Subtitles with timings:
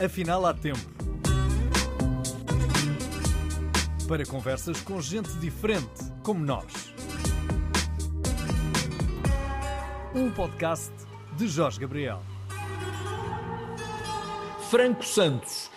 [0.00, 0.78] Afinal, há tempo.
[4.06, 6.94] Para conversas com gente diferente, como nós.
[10.14, 10.92] Um podcast
[11.36, 12.22] de Jorge Gabriel.
[14.70, 15.68] Franco Santos,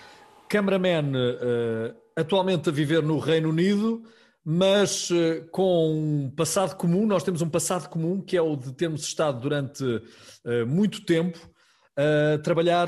[0.48, 4.04] cameraman uh, atualmente a viver no Reino Unido,
[4.46, 7.08] mas uh, com um passado comum.
[7.08, 11.51] Nós temos um passado comum que é o de termos estado durante uh, muito tempo
[11.96, 12.88] a trabalhar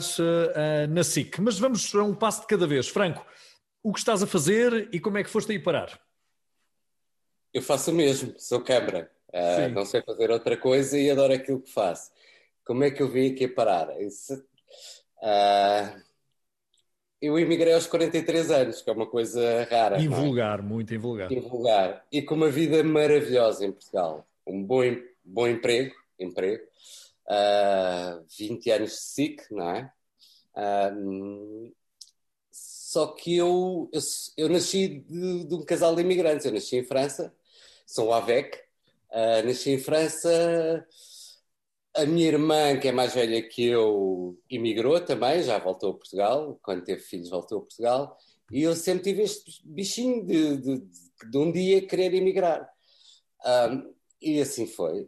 [0.90, 1.40] na SIC.
[1.40, 2.88] Mas vamos a um passo de cada vez.
[2.88, 3.26] Franco,
[3.82, 6.00] o que estás a fazer e como é que foste aí parar?
[7.54, 9.12] Eu faço o mesmo, sou câmara.
[9.30, 12.12] Uh, não sei fazer outra coisa e adoro aquilo que faço.
[12.66, 14.02] Como é que eu vim aqui a parar?
[14.02, 16.02] Isso, uh,
[17.24, 20.02] eu emigrei aos 43 anos, que é uma coisa rara.
[20.02, 20.62] Invulgar, é?
[20.62, 21.32] muito invulgar.
[21.32, 22.06] Invulgar.
[22.12, 24.28] E com uma vida maravilhosa em Portugal.
[24.46, 24.82] Um bom,
[25.24, 26.64] bom emprego, emprego.
[27.34, 29.92] Uh, 20 anos de SIC, não é?
[30.56, 31.74] Uh,
[32.52, 34.02] só que eu, eu,
[34.38, 36.46] eu nasci de, de, um casal de imigrantes.
[36.46, 37.34] Eu nasci em França,
[37.88, 38.56] sou AVEC.
[39.10, 40.86] Uh, nasci em França.
[41.96, 46.60] A minha irmã, que é mais velha que eu, imigrou também, já voltou a Portugal.
[46.62, 48.18] Quando teve filhos, voltou a Portugal.
[48.52, 50.84] E eu sempre tive este bichinho de, de,
[51.32, 52.70] de, um dia querer emigrar.
[54.22, 55.08] e assim foi.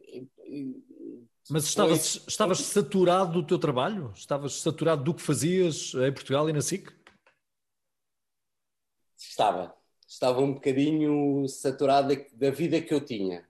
[1.49, 4.11] Mas estavas, estavas saturado do teu trabalho?
[4.15, 6.91] Estavas saturado do que fazias em Portugal e na SIC?
[9.17, 9.75] Estava.
[10.07, 13.47] Estava um bocadinho saturado da vida que eu tinha.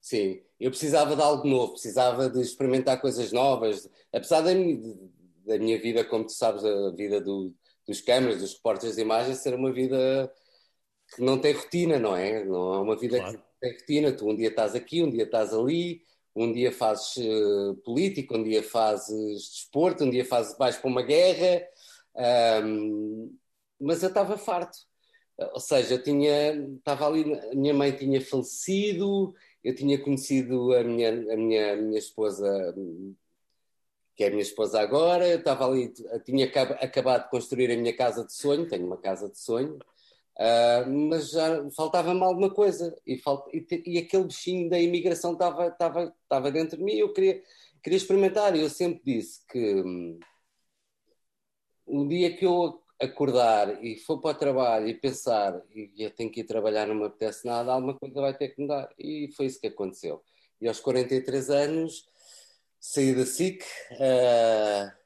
[0.00, 0.42] Sim.
[0.58, 3.88] Eu precisava de algo novo, precisava de experimentar coisas novas.
[4.12, 4.96] Apesar da minha,
[5.44, 7.54] da minha vida, como tu sabes, a vida do,
[7.86, 10.32] dos câmaras, dos repórteres de imagens, ser uma vida
[11.14, 12.44] que não tem rotina, não é?
[12.44, 13.38] Não é uma vida claro.
[13.38, 14.12] que tem rotina.
[14.12, 16.02] Tu um dia estás aqui, um dia estás ali,
[16.36, 21.02] um dia fazes uh, política, um dia fazes desporto, um dia fazes, vais para uma
[21.02, 21.66] guerra,
[22.62, 23.34] um,
[23.80, 24.78] mas eu estava farto.
[25.38, 30.84] Ou seja, eu tinha, estava ali, a minha mãe tinha falecido, eu tinha conhecido a
[30.84, 32.74] minha, a minha, a minha esposa,
[34.14, 35.92] que é a minha esposa agora, eu estava ali,
[36.24, 39.78] tinha acabado de construir a minha casa de sonho, tenho uma casa de sonho,
[40.38, 43.48] Uh, mas já faltava-me alguma coisa e, falt...
[43.54, 47.42] e, e, aquele bichinho da imigração estava, dentro de mim e eu queria,
[47.82, 48.54] queria experimentar.
[48.54, 49.82] E eu sempre disse que
[51.86, 56.30] um, dia que eu acordar e for para o trabalho e pensar e eu tenho
[56.30, 58.90] que ir trabalhar, não me apetece nada, alguma coisa vai ter que mudar.
[58.98, 60.22] E foi isso que aconteceu.
[60.60, 62.06] E aos 43 anos
[62.78, 63.62] saí da SIC.
[63.92, 65.05] Uh,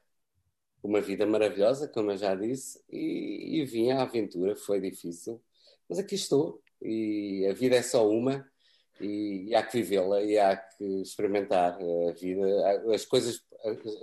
[0.83, 5.41] uma vida maravilhosa, como eu já disse, e, e vim à aventura, foi difícil,
[5.87, 8.45] mas aqui estou, e a vida é só uma,
[8.99, 12.45] e, e há que vivê-la, e há que experimentar a vida,
[12.93, 13.41] as coisas,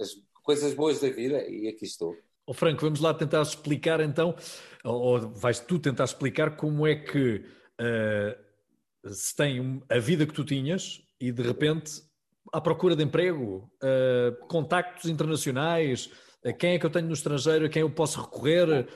[0.00, 2.16] as coisas boas da vida, e aqui estou.
[2.46, 4.34] Oh, Franco, vamos lá tentar explicar então,
[4.82, 7.44] ou vais tu tentar explicar como é que
[7.80, 12.02] uh, se tem a vida que tu tinhas e de repente
[12.50, 16.10] à procura de emprego, uh, contactos internacionais,
[16.58, 18.86] quem é que eu tenho no estrangeiro, a quem eu posso recorrer,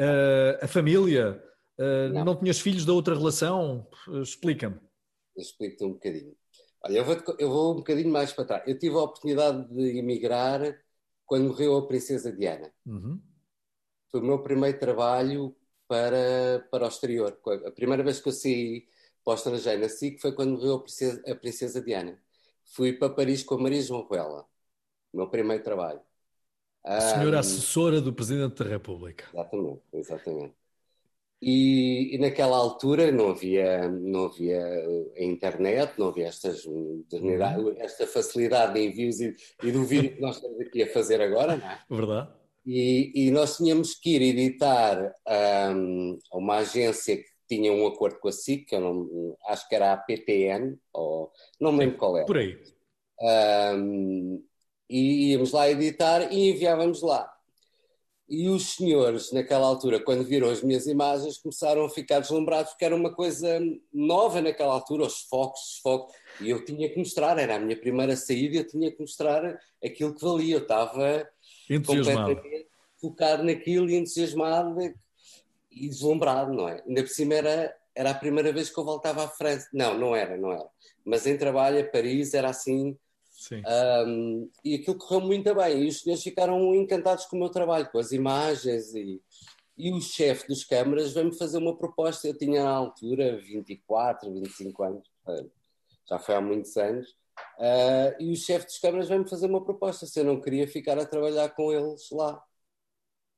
[0.00, 1.42] uh, a família,
[1.78, 2.24] uh, não.
[2.24, 3.86] não tinhas filhos da outra relação?
[4.22, 4.78] Explica-me.
[5.36, 6.36] Explico-te um bocadinho.
[6.82, 8.62] Olha, eu vou, eu vou um bocadinho mais para trás.
[8.66, 10.60] Eu tive a oportunidade de emigrar
[11.26, 12.72] quando morreu a Princesa Diana.
[12.86, 13.20] Uhum.
[14.10, 15.54] Foi o meu primeiro trabalho
[15.86, 17.38] para, para o exterior.
[17.66, 18.86] A primeira vez que eu saí
[19.24, 22.20] para o estrangeiro na SIC foi quando morreu a Princesa, a Princesa Diana.
[22.64, 24.46] Fui para Paris com a Maria João Ruela.
[25.12, 26.00] O meu primeiro trabalho.
[26.84, 29.26] A senhora um, assessora do Presidente da República.
[29.32, 30.54] Exatamente, exatamente.
[31.42, 34.60] E, e, naquela altura não havia, não havia
[35.16, 37.02] a internet, não havia estas, uhum.
[37.78, 41.56] esta facilidade de envios e, e do vídeo que nós estamos aqui a fazer agora,
[41.56, 41.80] não é?
[41.88, 42.28] Verdade.
[42.66, 45.14] E, e nós tínhamos que ir editar
[45.74, 49.66] um, a uma agência que tinha um acordo com a SIC, que eu não, acho
[49.66, 52.26] que era a PTN, ou não me lembro qual era.
[52.26, 52.60] Por aí.
[53.18, 54.42] Um,
[54.90, 57.32] e íamos lá editar e enviávamos lá.
[58.28, 62.84] E os senhores, naquela altura, quando viram as minhas imagens, começaram a ficar deslumbrados porque
[62.84, 63.60] era uma coisa
[63.92, 66.14] nova naquela altura, os focos, os focos.
[66.40, 70.14] E eu tinha que mostrar, era a minha primeira saída, eu tinha que mostrar aquilo
[70.14, 70.56] que valia.
[70.56, 71.28] Eu estava
[71.86, 72.66] completamente
[73.00, 74.76] focado naquilo e entusiasmado
[75.70, 76.82] e deslumbrado, não é?
[76.86, 79.68] Ainda por cima era, era a primeira vez que eu voltava à França.
[79.72, 80.68] Não, não era, não era.
[81.04, 82.96] Mas em trabalho a Paris era assim
[84.06, 85.84] um, e aquilo correu muito bem.
[85.84, 88.94] E os senhores ficaram encantados com o meu trabalho, com as imagens.
[88.94, 89.20] E,
[89.76, 92.28] e o chefe dos câmaras veio-me fazer uma proposta.
[92.28, 95.10] Eu tinha na altura 24, 25 anos,
[96.08, 97.16] já foi há muitos anos.
[97.58, 100.98] Uh, e o chefe dos câmaras veio-me fazer uma proposta se eu não queria ficar
[100.98, 102.42] a trabalhar com eles lá.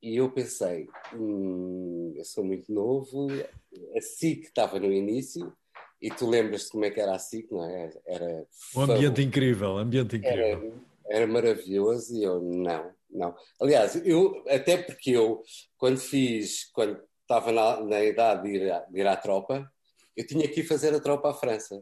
[0.01, 3.27] E eu pensei, hum, eu sou muito novo,
[3.95, 5.55] a SIC estava no início,
[6.03, 7.89] e tu lembras-te como é que era a SIC, não é?
[8.05, 8.45] Era
[8.75, 10.73] um ambiente incrível, ambiente incrível.
[11.05, 13.33] Era, era, maravilhoso e eu, não, não.
[13.57, 15.41] Aliás, eu, até porque eu,
[15.77, 19.71] quando fiz, quando estava na, na idade de ir, de ir à tropa,
[20.13, 21.81] eu tinha que ir fazer a tropa à França.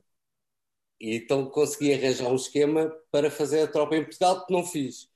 [1.00, 5.10] E então consegui arranjar um esquema para fazer a tropa em Portugal, que não fiz.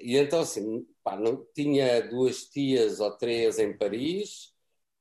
[0.00, 4.52] E então, assim, pá, não, tinha duas tias ou três em Paris,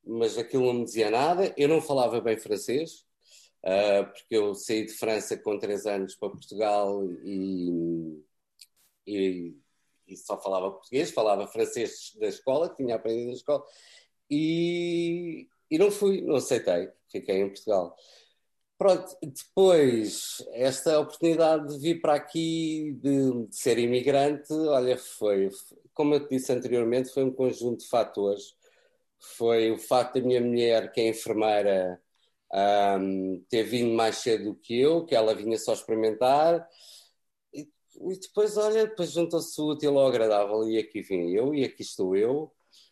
[0.03, 1.53] mas aquilo não me dizia nada.
[1.55, 3.05] Eu não falava bem francês,
[3.63, 8.23] uh, porque eu saí de França com três anos para Portugal e,
[9.07, 9.55] e,
[10.07, 13.63] e, só falava português, falava francês da escola, tinha aprendido na escola,
[14.29, 17.95] e, e não fui, não aceitei, fiquei em Portugal.
[18.81, 25.51] Pronto, depois, esta oportunidade de vir para aqui, de, de, ser imigrante, olha, foi,
[25.93, 28.55] como eu te disse anteriormente, foi um conjunto de fatores.
[29.19, 32.01] Foi o facto da minha mulher, que é enfermeira,
[32.53, 36.67] um, ter vindo mais cedo do que eu, que ela vinha só experimentar.
[37.53, 41.63] E, e depois, olha, depois juntou-se o útil ao agradável e aqui vim eu e
[41.63, 42.51] aqui estou eu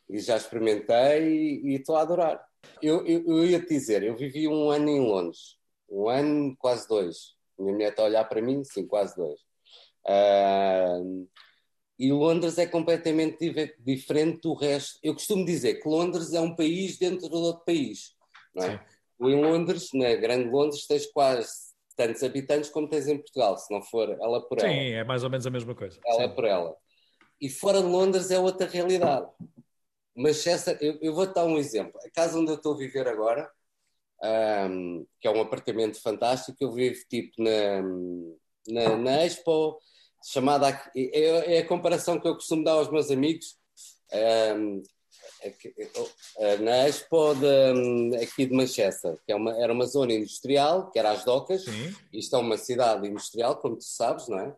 [0.10, 2.44] e já experimentei e, estou a adorar.
[2.82, 5.60] Eu, eu, eu ia te dizer, eu vivi um ano em Londres
[5.92, 7.36] um ano, quase dois.
[7.58, 9.40] Minha mulher está a olhar para mim, sim, quase dois.
[11.98, 14.98] E Londres é completamente diferente do resto.
[15.04, 18.16] Eu costumo dizer que Londres é um país dentro de outro país.
[18.56, 18.86] Não é?
[19.22, 23.82] Em Londres, na Grande Londres, tens quase tantos habitantes como tens em Portugal, se não
[23.82, 24.70] for ela por ela.
[24.70, 26.00] Sim, é mais ou menos a mesma coisa.
[26.06, 26.36] Ela Sim.
[26.36, 26.76] por ela.
[27.42, 29.30] E fora de Londres é outra realidade.
[30.16, 32.00] Manchester, eu, eu vou-te dar um exemplo.
[32.06, 33.50] A casa onde eu estou a viver agora,
[34.70, 36.58] um, que é um apartamento fantástico.
[36.60, 37.82] Eu vivo tipo na,
[38.68, 39.80] na, na Expo,
[40.26, 40.70] chamada.
[40.96, 43.58] É, é, a comparação que eu costumo dar aos meus amigos.
[44.58, 44.84] Um,
[46.62, 51.12] na Expo de, aqui de Manchester, que é uma, era uma zona industrial, que era
[51.12, 51.64] as docas.
[51.64, 51.96] Sim.
[52.14, 54.56] Isto é uma cidade industrial, como tu sabes, não é?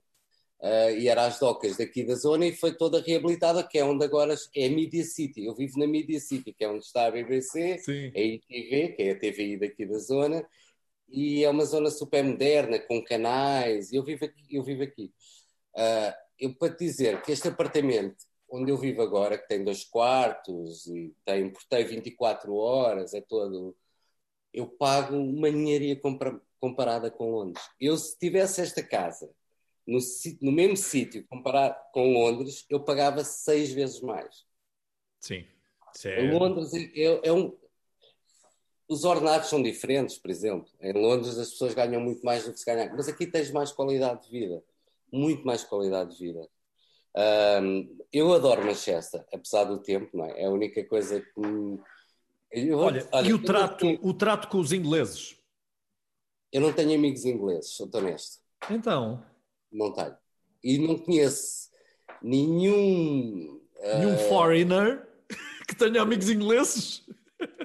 [0.61, 4.05] Uh, e era às docas daqui da zona e foi toda reabilitada, que é onde
[4.05, 5.45] agora é Media City.
[5.45, 8.11] Eu vivo na Media City, que é onde está a BBC, Sim.
[8.15, 10.47] a ITV, que é a TVI daqui da zona,
[11.09, 13.91] e é uma zona super moderna, com canais.
[13.91, 14.43] Eu vivo aqui.
[14.51, 15.11] Eu, vivo aqui.
[15.75, 19.83] Uh, eu para te dizer que este apartamento onde eu vivo agora, que tem dois
[19.83, 23.75] quartos e tem porteio 24 horas, é todo.
[24.53, 25.99] Eu pago uma ninharia
[26.59, 27.63] comparada com Londres.
[27.79, 29.33] Eu, se tivesse esta casa
[29.87, 29.99] no,
[30.41, 34.45] no mesmo sítio, comparado com Londres, eu pagava seis vezes mais.
[35.19, 35.45] Sim.
[36.05, 36.23] É...
[36.23, 37.55] Em Londres é, é, um.
[38.87, 40.69] Os ordenados são diferentes, por exemplo.
[40.79, 42.95] Em Londres as pessoas ganham muito mais do que se ganham.
[42.95, 44.63] Mas aqui tens mais qualidade de vida.
[45.11, 46.49] Muito mais qualidade de vida.
[47.15, 50.41] Um, eu adoro Manchester, apesar do tempo, não é?
[50.41, 51.79] É a única coisa que
[52.51, 53.99] eu, olha, olha, e o trato, tenho...
[54.01, 55.37] o trato com os ingleses?
[56.51, 58.41] Eu não tenho amigos ingleses, sou honesto.
[58.69, 59.23] Então?
[59.71, 60.17] Não tenho.
[60.61, 61.69] E não conheço
[62.21, 63.61] nenhum.
[63.81, 65.07] Nenhum uh, foreigner
[65.67, 67.05] que tenha amigos ingleses?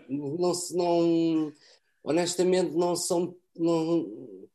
[0.08, 1.52] Não, não,
[2.04, 3.36] honestamente, não são.
[3.56, 4.45] Não,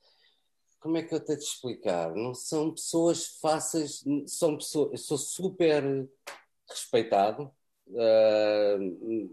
[0.81, 2.13] como é que eu tenho de explicar?
[2.15, 4.91] Não são pessoas fáceis, são pessoas.
[4.91, 6.09] Eu sou super
[6.67, 7.51] respeitado.
[7.87, 9.29] Uh,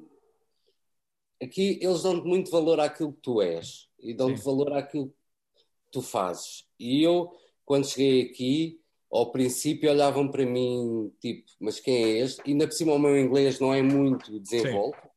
[1.43, 5.15] aqui eles dão-te muito valor àquilo que tu és e dão-te valor àquilo que
[5.91, 6.67] tu fazes.
[6.79, 7.33] E eu
[7.65, 8.81] quando cheguei aqui,
[9.11, 12.43] ao princípio olhavam para mim tipo, mas quem é este?
[12.45, 15.08] E ainda por cima o meu inglês não é muito desenvolto,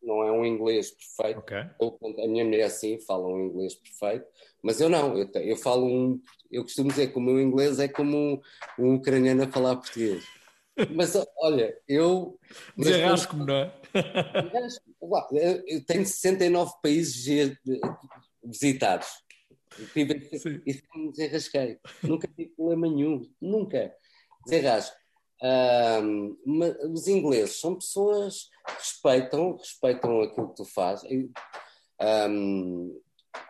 [0.42, 1.40] um inglês perfeito.
[1.40, 1.66] Okay.
[1.80, 4.26] Eu, a minha mulher sim fala um inglês perfeito,
[4.62, 6.22] mas eu não, eu, eu falo um,
[6.52, 8.42] eu costumo dizer que o meu inglês é como um,
[8.78, 10.24] um ucraniano a falar português.
[10.96, 12.40] Mas olha, eu.
[12.78, 13.74] Desenrasco-me, não é?
[15.68, 17.58] Eu tenho 69 países
[18.44, 19.08] visitados.
[19.94, 20.30] Tive,
[20.66, 21.78] isso me desenrasquei.
[22.04, 23.30] Nunca tive problema nenhum.
[23.40, 23.94] Nunca.
[24.46, 24.96] Desenrasco.
[25.44, 26.38] Um,
[26.94, 31.10] os ingleses são pessoas que respeitam, respeitam aquilo que tu fazes.
[32.30, 33.02] Um,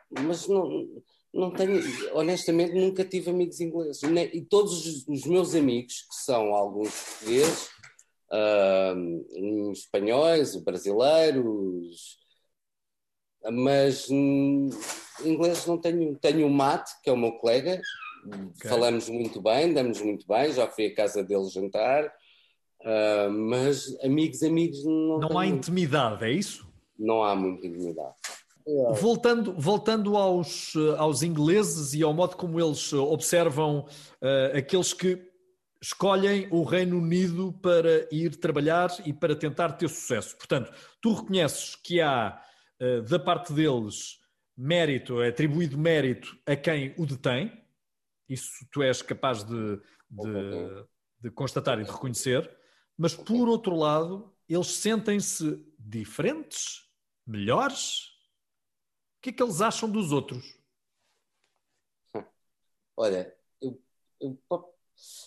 [0.10, 0.88] mas não,
[1.34, 1.82] não tenho,
[2.14, 4.02] honestamente, nunca tive amigos ingleses.
[4.34, 7.70] E todos os, os meus amigos, que são alguns portugueses,
[8.96, 12.20] um, espanhóis, brasileiros,
[13.52, 16.18] mas inglês não tenho.
[16.20, 17.82] Tenho o Mate, que é o meu colega,
[18.26, 18.70] okay.
[18.70, 24.44] falamos muito bem, damos muito bem, já fui à casa dele jantar, uh, mas amigos,
[24.44, 25.20] amigos não.
[25.20, 26.68] Não há intimidade, é isso?
[26.98, 28.16] Não há muita intimidade.
[29.00, 33.88] Voltando, voltando aos, aos ingleses e ao modo como eles observam
[34.22, 35.20] uh, aqueles que
[35.82, 40.38] escolhem o Reino Unido para ir trabalhar e para tentar ter sucesso.
[40.38, 42.40] Portanto, tu reconheces que há,
[42.80, 44.20] uh, da parte deles,
[44.56, 47.52] mérito, é atribuído mérito a quem o detém,
[48.32, 49.78] isso tu és capaz de,
[50.10, 50.86] de,
[51.20, 52.50] de constatar e de reconhecer,
[52.98, 56.90] mas por outro lado, eles sentem-se diferentes,
[57.26, 58.08] melhores.
[59.18, 60.58] O que é que eles acham dos outros?
[62.96, 63.82] Olha, eu,
[64.20, 64.40] eu,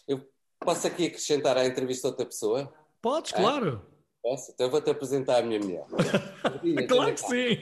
[0.06, 0.30] eu
[0.60, 2.72] posso aqui acrescentar à entrevista outra pessoa?
[3.02, 3.36] Podes, é?
[3.36, 3.86] claro.
[4.22, 4.52] Posso?
[4.52, 5.84] Então vou-te apresentar a minha mulher.
[6.88, 7.56] claro que sim.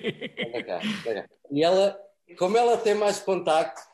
[1.51, 1.99] E ela,
[2.39, 3.92] como ela tem mais contacto,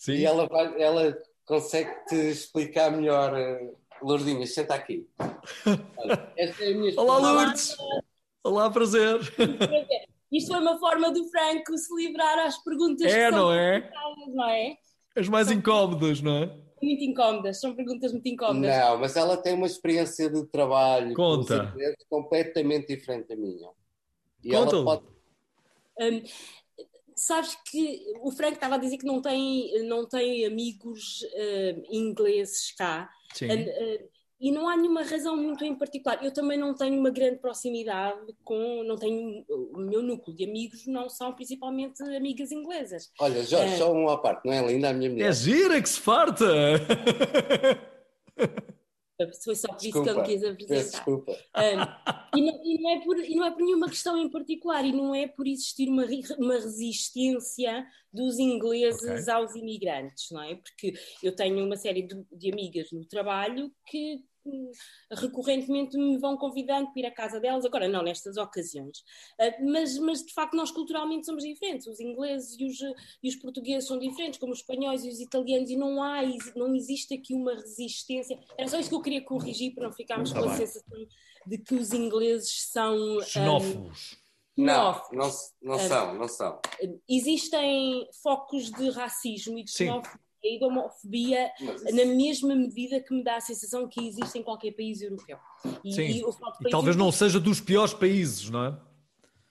[0.00, 0.12] sim.
[0.12, 3.36] e ela, vai, ela consegue te explicar melhor.
[3.36, 3.70] Eh,
[4.02, 5.06] Lourdinha, senta aqui.
[5.96, 7.76] Olha, esta é a minha Olá, Lourdes.
[8.42, 9.20] Olá, prazer.
[10.32, 13.90] Isto foi uma forma do Franco se livrar às perguntas é, que não é?
[14.28, 14.76] não é?
[15.16, 16.46] As mais incómodas, não é?
[16.82, 18.74] Muito incómodas, são perguntas muito incómodas.
[18.74, 21.74] Não, mas ela tem uma experiência de trabalho Conta.
[22.08, 23.68] completamente diferente da minha.
[24.42, 24.76] E Conta.
[24.76, 25.02] ela pode.
[26.00, 26.22] Um,
[27.20, 32.72] sabes que o Frank estava a dizer que não tem, não tem amigos uh, ingleses
[32.72, 33.10] cá.
[33.34, 33.46] Sim.
[33.46, 34.08] Uh, uh,
[34.40, 36.24] e não há nenhuma razão muito em particular.
[36.24, 40.86] Eu também não tenho uma grande proximidade com, não tenho o meu núcleo de amigos
[40.86, 43.10] não são principalmente amigas inglesas.
[43.20, 43.76] Olha, Jorge, é...
[43.76, 45.28] só uma parte, não é linda a minha mulher?
[45.28, 46.46] É gira que se farta!
[49.44, 50.90] Foi só por isso que eu me quis apresentar.
[50.90, 51.32] Desculpa.
[51.32, 54.84] Um, e, não, e, não é por, e não é por nenhuma questão em particular,
[54.84, 56.04] e não é por existir uma,
[56.38, 59.32] uma resistência dos ingleses okay.
[59.32, 60.56] aos imigrantes, não é?
[60.56, 64.24] Porque eu tenho uma série de, de amigas no trabalho que
[65.12, 69.04] recorrentemente me vão convidando para ir à casa delas, agora não nestas ocasiões,
[69.38, 72.78] ah, mas, mas de facto nós culturalmente somos diferentes, os ingleses e os,
[73.22, 76.22] e os portugueses são diferentes, como os espanhóis e os italianos, e não há,
[76.56, 80.32] não existe aqui uma resistência, era só isso que eu queria corrigir para não ficarmos
[80.32, 81.06] tá com a sensação
[81.46, 83.18] de que os ingleses são...
[83.18, 84.12] Ah, Xenófobos.
[84.12, 84.29] Um,
[84.60, 85.30] não, não,
[85.62, 86.60] não são, não são.
[87.08, 91.50] Existem focos de racismo e de xenofobia e da homofobia
[91.92, 95.38] na mesma medida que me dá a sensação que existe em qualquer país europeu.
[95.84, 96.02] E, Sim.
[96.02, 96.20] e,
[96.66, 98.80] e talvez não seja dos piores países, não é?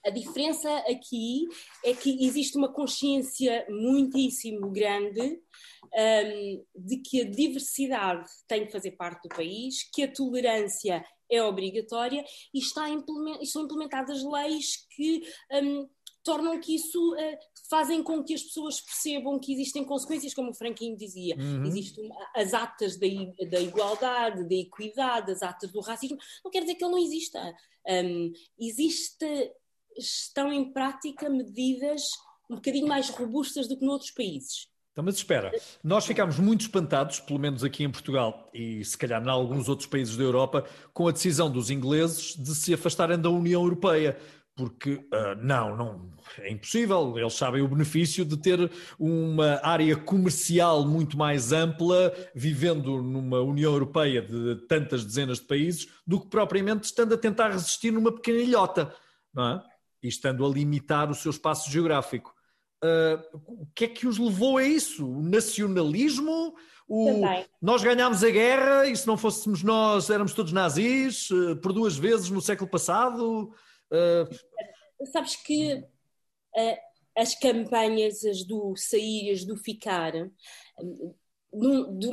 [0.05, 1.45] A diferença aqui
[1.83, 5.39] é que existe uma consciência muitíssimo grande
[5.93, 11.43] um, de que a diversidade tem que fazer parte do país, que a tolerância é
[11.43, 15.21] obrigatória e está implement, estão implementadas leis que
[15.51, 15.87] um,
[16.23, 17.37] tornam que isso uh,
[17.69, 21.35] fazem com que as pessoas percebam que existem consequências, como o Franquinho dizia.
[21.37, 21.65] Uhum.
[21.65, 23.07] Existem as atas da,
[23.49, 26.17] da, igualdade, da equidade, as atas do racismo.
[26.43, 27.55] Não quer dizer que ele não exista.
[27.87, 29.51] Um, existe,
[29.97, 32.01] estão em prática medidas
[32.49, 34.68] um bocadinho mais robustas do que noutros países.
[34.91, 35.51] Então, mas espera,
[35.83, 39.87] nós ficámos muito espantados, pelo menos aqui em Portugal e se calhar em alguns outros
[39.87, 44.17] países da Europa, com a decisão dos ingleses de se afastarem da União Europeia
[44.59, 47.17] porque uh, não, não, é impossível.
[47.17, 48.69] Eles sabem o benefício de ter
[48.99, 55.87] uma área comercial muito mais ampla, vivendo numa União Europeia de tantas dezenas de países,
[56.05, 58.93] do que propriamente estando a tentar resistir numa pequena ilhota,
[59.33, 59.63] não é?
[60.03, 62.35] E estando a limitar o seu espaço geográfico.
[62.83, 65.05] Uh, o que é que os levou a isso?
[65.05, 66.55] O nacionalismo?
[66.87, 67.21] O...
[67.61, 71.97] Nós ganhámos a guerra e se não fôssemos nós éramos todos nazis uh, por duas
[71.97, 73.53] vezes no século passado?
[73.91, 75.05] Uh...
[75.05, 75.83] Sabes que
[77.15, 80.13] as campanhas, as do sair, as do ficar,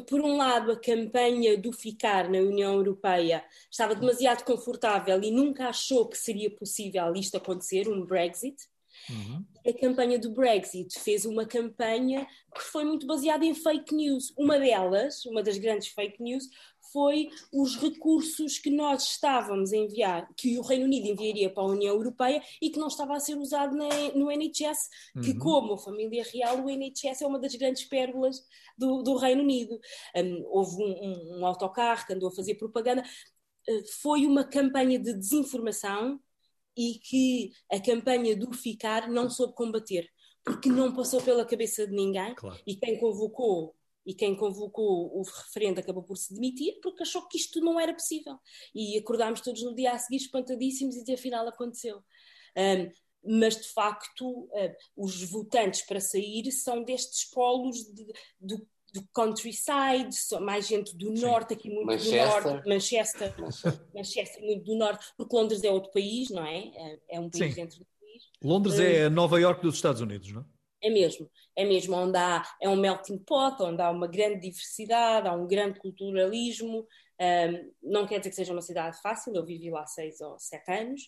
[0.09, 5.69] por um lado, a campanha do ficar na União Europeia estava demasiado confortável e nunca
[5.69, 8.57] achou que seria possível isto acontecer, um Brexit.
[9.09, 9.45] Uhum.
[9.67, 14.33] A campanha do Brexit fez uma campanha que foi muito baseada em fake news.
[14.37, 16.49] Uma delas, uma das grandes fake news,
[16.93, 21.67] foi os recursos que nós estávamos a enviar, que o Reino Unido enviaria para a
[21.67, 25.23] União Europeia e que não estava a ser usado na, no NHS, uhum.
[25.23, 28.43] que como a família real, o NHS é uma das grandes pérolas
[28.79, 29.79] do, do Reino Unido.
[30.17, 33.03] Um, houve um, um, um autocarro que andou a fazer propaganda.
[33.69, 36.21] Uh, foi uma campanha de desinformação
[36.77, 40.09] e que a campanha do ficar não soube combater,
[40.45, 42.61] porque não passou pela cabeça de ninguém claro.
[42.67, 47.37] e quem convocou e quem convocou o referendo acabou por se demitir porque achou que
[47.37, 48.39] isto não era possível.
[48.73, 51.99] E acordámos todos no dia a seguir espantadíssimos e afinal aconteceu.
[52.57, 52.91] Um,
[53.41, 58.07] mas de facto, uh, os votantes para sair são destes polos de,
[58.39, 58.65] do,
[59.01, 61.25] do countryside, mais gente do Sim.
[61.25, 62.43] norte, aqui muito Manchester.
[62.43, 63.35] do norte, Manchester,
[63.95, 66.59] Manchester, muito do norte, porque Londres é outro país, não é?
[66.59, 67.61] É, é um país Sim.
[67.61, 68.23] dentro do país.
[68.43, 70.45] Londres uh, é Nova York dos Estados Unidos, não é?
[70.83, 75.27] É mesmo, é mesmo onde há, é um melting pot, onde há uma grande diversidade,
[75.27, 76.87] há um grande culturalismo.
[77.19, 80.71] Um, não quer dizer que seja uma cidade fácil, eu vivi lá seis ou sete
[80.71, 81.03] anos.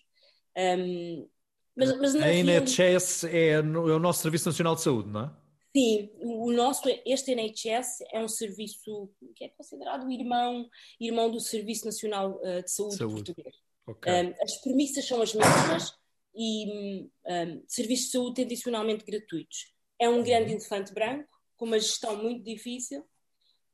[0.57, 1.29] Um,
[1.77, 5.31] mas, mas a NHS é, é, o nosso Serviço Nacional de Saúde, não é?
[5.79, 10.69] Sim, o nosso, este NHS é um serviço que é considerado irmão,
[11.01, 13.15] irmão do Serviço Nacional uh, de Saúde, Saúde.
[13.15, 13.55] português.
[13.87, 14.13] Okay.
[14.13, 15.95] Um, as premissas são as mesmas
[16.35, 19.73] e um, serviços de saúde tradicionalmente gratuitos.
[20.01, 20.59] É um grande uhum.
[20.59, 23.05] elefante branco, com uma gestão muito difícil,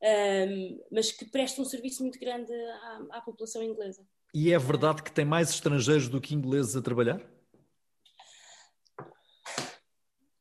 [0.03, 4.07] um, mas que presta um serviço muito grande à, à população inglesa.
[4.35, 7.27] E é verdade que tem mais estrangeiros do que ingleses a trabalhar?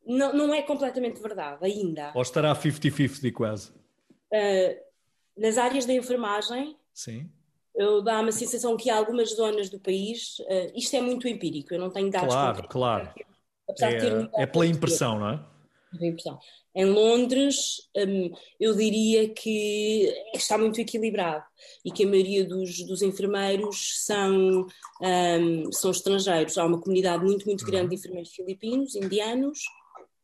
[0.06, 2.12] Não, não é completamente verdade ainda.
[2.14, 3.72] Ou estará 50-50 quase?
[3.72, 4.76] Uh,
[5.38, 7.30] nas áreas da enfermagem, Sim.
[7.76, 11.74] eu dá-me a sensação que há algumas zonas do país, uh, isto é muito empírico,
[11.74, 13.10] eu não tenho dados Claro, claro.
[13.80, 15.46] É, é pela impressão, não é?
[16.02, 16.40] Impressão.
[16.76, 21.44] Em Londres, um, eu diria que está muito equilibrado
[21.86, 24.66] e que a maioria dos, dos enfermeiros são,
[25.00, 26.58] um, são estrangeiros.
[26.58, 28.00] Há uma comunidade muito, muito grande de uhum.
[28.00, 29.60] enfermeiros filipinos, indianos,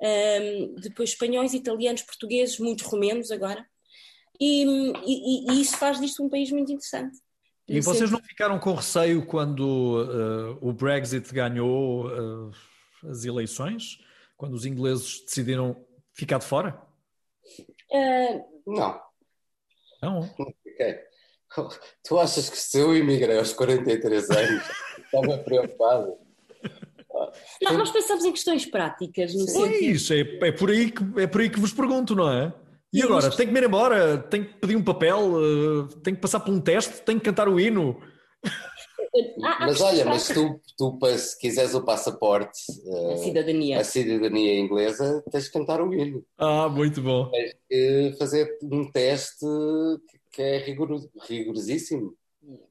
[0.01, 3.65] um, depois espanhóis, italianos, portugueses, muitos romenos agora.
[4.39, 7.17] E, e, e, isso faz disto um país muito interessante.
[7.67, 12.51] E vocês não ficaram com receio quando uh, o Brexit ganhou uh,
[13.07, 13.99] as eleições?
[14.35, 16.81] Quando os ingleses decidiram ficar de fora?
[17.91, 18.43] Uh...
[18.65, 18.99] Não.
[20.01, 20.19] Não?
[20.65, 20.99] Okay.
[22.03, 24.63] Tu achas que se eu imigrei aos 43 anos
[24.97, 26.28] estava preocupado?
[27.61, 29.33] Não, nós pensamos em questões práticas.
[29.33, 32.15] No Sim, é isso, é, é, por aí que, é por aí que vos pergunto,
[32.15, 32.53] não é?
[32.91, 36.21] E agora, tenho que me ir embora, tenho que pedir um papel, uh, tenho que
[36.21, 38.01] passar por um teste, tenho que cantar o hino.
[39.59, 45.23] mas olha, mas tu, tu se quiseres o passaporte, uh, a cidadania, a cidadania inglesa,
[45.31, 46.25] tens que cantar o hino.
[46.35, 47.29] Ah, muito bom.
[47.29, 49.45] Tens que fazer um teste
[50.31, 50.57] que é
[51.27, 52.15] rigorosíssimo.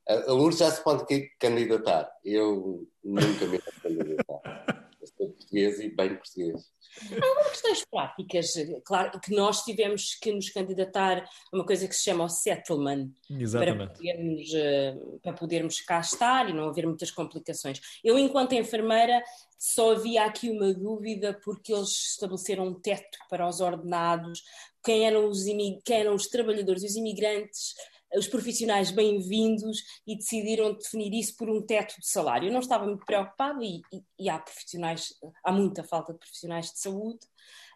[0.09, 1.05] A Lourdes já se pode
[1.39, 2.11] candidatar.
[2.25, 4.87] Eu nunca me vou candidatar.
[5.01, 6.71] Eu sou português e bem português.
[7.13, 8.55] Há questões práticas.
[8.85, 13.11] Claro que nós tivemos que nos candidatar a uma coisa que se chama o settlement.
[13.31, 13.77] Exatamente.
[13.77, 17.81] Para podermos, eh, para podermos cá estar e não haver muitas complicações.
[18.03, 19.23] Eu, enquanto enfermeira,
[19.59, 24.43] só havia aqui uma dúvida porque eles estabeleceram um teto para os ordenados,
[24.83, 25.45] quem eram os,
[25.85, 27.75] quem eram os trabalhadores e os imigrantes
[28.15, 32.49] os profissionais bem-vindos e decidiram definir isso por um teto de salário.
[32.49, 36.71] Eu não estava muito preocupado e, e, e há profissionais, há muita falta de profissionais
[36.73, 37.27] de saúde.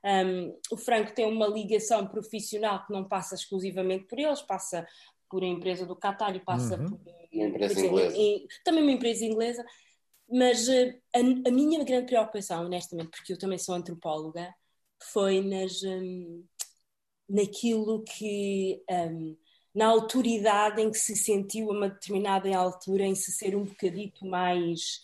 [0.05, 4.87] Um, o Franco tem uma ligação profissional que não passa exclusivamente por eles, passa
[5.31, 6.91] por a empresa do Qatar e passa uhum.
[6.91, 7.01] por
[7.33, 8.17] uma empresa inglesa.
[8.17, 9.65] E, também uma empresa inglesa.
[10.29, 14.53] Mas uh, a, a, minha grande preocupação, honestamente, porque eu também sou antropóloga,
[15.11, 16.45] foi nas, um,
[17.29, 19.37] naquilo que um,
[19.75, 24.27] na autoridade em que se sentiu a uma determinada altura em se ser um bocadito
[24.27, 25.01] mais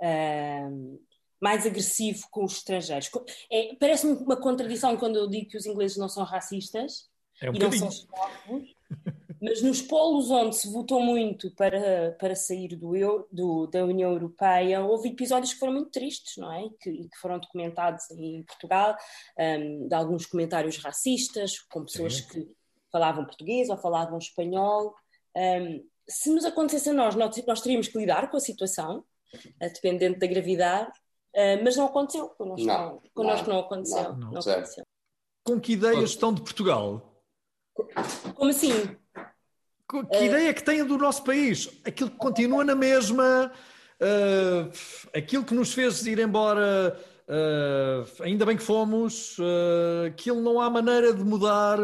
[0.00, 1.00] uh,
[1.40, 3.10] mais agressivo com os estrangeiros.
[3.50, 7.08] É, Parece-me uma contradição quando eu digo que os ingleses não são racistas
[7.40, 8.74] é um e não são xenófobos,
[9.40, 14.84] mas nos polos onde se votou muito para, para sair do, do, da União Europeia,
[14.84, 16.68] houve episódios que foram muito tristes, não é?
[16.80, 18.96] Que, que foram documentados em Portugal,
[19.38, 22.28] um, de alguns comentários racistas, com pessoas Sim.
[22.28, 22.57] que
[22.90, 24.94] falavam português ou falavam espanhol.
[25.36, 30.18] Um, se nos acontecesse a nós, nós, teríamos que lidar com a situação, uh, dependendo
[30.18, 30.90] da gravidade,
[31.34, 32.28] uh, mas não aconteceu.
[32.30, 34.12] Connosco não, não, connosco não, não aconteceu.
[34.14, 34.84] Não, não aconteceu.
[35.44, 37.18] Com que ideias estão de Portugal?
[38.34, 38.96] Como assim?
[39.88, 41.70] Que uh, ideia que têm do nosso país?
[41.84, 43.50] Aquilo que continua na mesma,
[44.00, 44.70] uh,
[45.16, 49.36] aquilo que nos fez ir embora, uh, ainda bem que fomos,
[50.06, 51.78] aquilo não há maneira de mudar.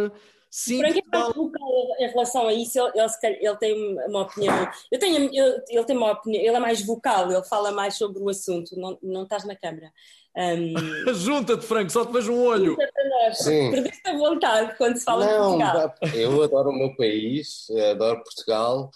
[0.57, 2.93] Sim, Frank é mais vocal em relação a isso, ele,
[3.25, 4.71] ele, ele, tem uma opinião.
[4.93, 8.23] Eu tenho, eu, ele tem uma opinião, ele é mais vocal, ele fala mais sobre
[8.23, 9.93] o assunto, não, não estás na câmara.
[10.37, 10.75] Um...
[11.13, 12.77] Junta-te, Franco, só te vejo um olho.
[12.77, 15.95] Perdeste a vontade quando se fala não, de Portugal.
[16.15, 18.93] Eu adoro o meu país, adoro Portugal,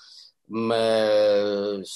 [0.47, 1.89] mas.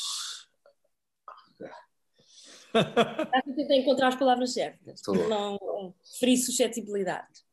[3.32, 5.02] Acho que tentar encontrar as palavras certas.
[5.28, 7.51] Não ferir suscetibilidade.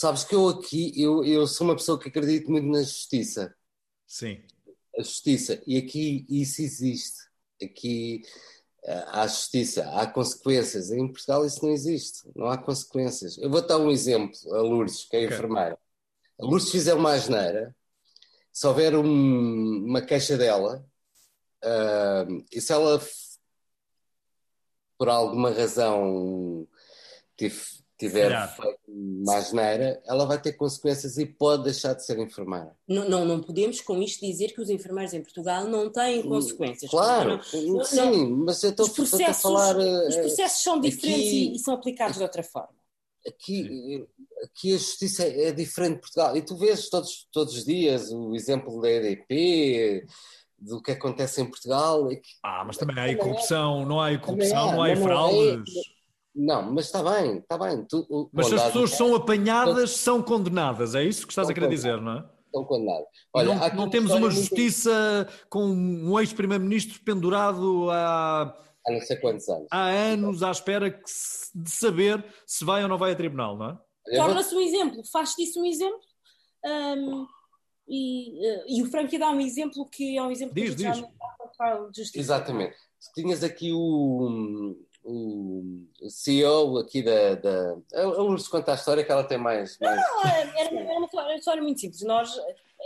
[0.00, 3.54] Sabes que eu aqui, eu, eu sou uma pessoa que acredito muito na justiça.
[4.06, 4.42] Sim.
[4.96, 5.62] A justiça.
[5.66, 7.18] E aqui isso existe.
[7.62, 8.22] Aqui
[8.82, 10.90] uh, há justiça, há consequências.
[10.90, 12.22] Em Portugal isso não existe.
[12.34, 13.36] Não há consequências.
[13.36, 15.36] Eu vou dar um exemplo a Lourdes, que é okay.
[15.36, 15.78] enfermeira.
[16.38, 17.76] A Lourdes fizer uma asneira,
[18.50, 20.82] se houver um, uma queixa dela,
[21.62, 22.98] uh, e se ela
[24.96, 26.66] por alguma razão
[27.36, 32.74] tive tiver feito uma asneira, ela vai ter consequências e pode deixar de ser enfermeira.
[32.88, 36.28] Não, não, não podemos com isto dizer que os enfermeiros em Portugal não têm hum,
[36.28, 36.90] consequências.
[36.90, 39.76] Claro, não, sim, não, mas eu estou a falar.
[39.76, 42.80] Os eh, processos são diferentes aqui, e, são aplicados de outra forma.
[43.26, 44.06] Aqui,
[44.42, 46.34] aqui a justiça é, é diferente de Portugal.
[46.36, 50.06] E tu vês todos, todos os dias o exemplo da EDP,
[50.58, 52.10] do que acontece em Portugal.
[52.10, 55.99] É que, ah, mas também há aí corrupção, não há corrupção, não há fraudes.
[56.34, 57.84] Não, mas está bem, está bem.
[57.86, 61.68] Tu, mas se as pessoas são apanhadas, são condenadas, é isso que estás a querer
[61.68, 62.24] dizer, não é?
[62.46, 63.06] Estão condenadas.
[63.34, 65.48] Olha, não, não temos uma justiça muito...
[65.48, 68.56] com um ex-primeiro-ministro pendurado há...
[68.86, 69.68] Há não sei quantos anos.
[69.70, 74.16] Há anos à espera de saber se vai ou não vai a tribunal, não é?
[74.16, 76.00] Torna-se um exemplo, faz disso um exemplo.
[76.64, 77.26] Um,
[77.88, 80.96] e, uh, e o Frank dá um exemplo que é um exemplo diz, que diz.
[80.96, 81.08] Já
[82.14, 82.76] Exatamente.
[83.14, 87.34] Tinhas aqui o o CEO aqui da.
[87.34, 89.78] da a Lourdes conta a história que ela tem mais.
[89.78, 89.96] mais...
[89.96, 92.02] Não, era, era, uma, história muito simples.
[92.02, 92.30] Nós,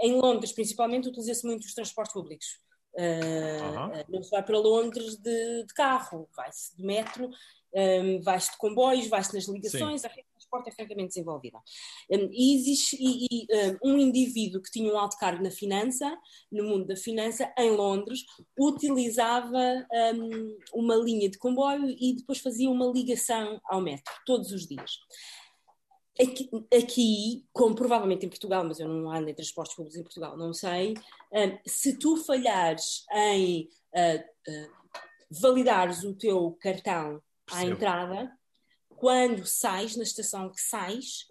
[0.03, 2.61] em Londres, principalmente, utiliza-se muito os transportes públicos.
[2.95, 7.29] Uh, Não se vai para Londres de, de carro, vai-se de metro,
[7.75, 10.09] um, vai-se de comboios, vai-se nas ligações, Sim.
[10.55, 11.59] Transporte é francamente desenvolvida.
[12.11, 13.47] Um, e existe e, e,
[13.83, 16.17] um, um indivíduo que tinha um alto cargo na finança,
[16.51, 18.21] no mundo da finança, em Londres,
[18.59, 19.87] utilizava
[20.73, 24.93] uma linha de comboio e depois fazia uma ligação ao metro, todos os dias.
[26.21, 30.37] Aqui, aqui, como provavelmente em Portugal, mas eu não ando em transportes públicos em Portugal,
[30.37, 30.95] não sei,
[31.67, 34.71] se tu falhares em uh, uh,
[35.29, 38.31] validares o teu cartão à entrada,
[38.97, 41.27] quando sais, na estação que sais,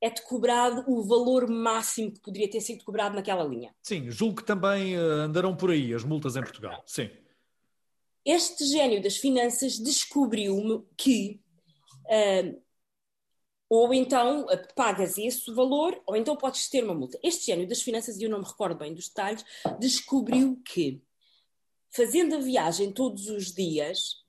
[0.00, 3.74] é-te cobrado o valor máximo que poderia ter sido cobrado naquela linha.
[3.82, 6.82] Sim, julgo que também uh, andarão por aí as multas em Portugal.
[6.86, 7.10] Sim.
[8.24, 11.40] Este gênio das finanças descobriu-me que
[12.06, 12.60] uh,
[13.68, 17.18] ou então uh, pagas esse valor, ou então podes ter uma multa.
[17.22, 19.44] Este gênio das finanças, e eu não me recordo bem dos detalhes,
[19.78, 21.00] descobriu que,
[21.90, 24.24] fazendo a viagem todos os dias,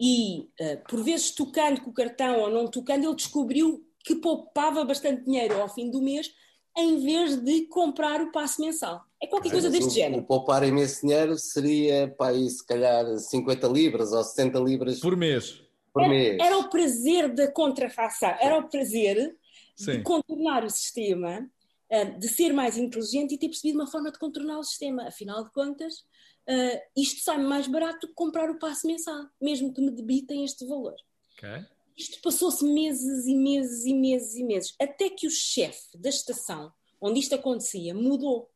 [0.00, 4.82] e uh, por vezes tocando com o cartão ou não tocando, ele descobriu que poupava
[4.82, 6.32] bastante dinheiro ao fim do mês
[6.74, 9.04] em vez de comprar o passe mensal.
[9.22, 10.22] É qualquer coisa deste o, género.
[10.22, 15.16] O poupar imenso dinheiro seria, pá, aí, se calhar 50 libras ou 60 libras por
[15.16, 15.62] mês.
[15.92, 16.38] Por era, mês.
[16.40, 19.36] era o prazer da contrafação, era o prazer
[19.76, 19.98] Sim.
[19.98, 21.50] de contornar o sistema,
[21.90, 25.08] eh, de ser mais inteligente e ter percebido uma forma de contornar o sistema.
[25.08, 26.04] Afinal de contas,
[26.48, 30.44] uh, isto sai-me mais barato do que comprar o passe mensal, mesmo que me debitem
[30.44, 30.96] este valor.
[31.36, 31.64] Okay.
[31.96, 36.72] Isto passou-se meses e meses e meses e meses, até que o chefe da estação
[37.00, 38.50] onde isto acontecia mudou.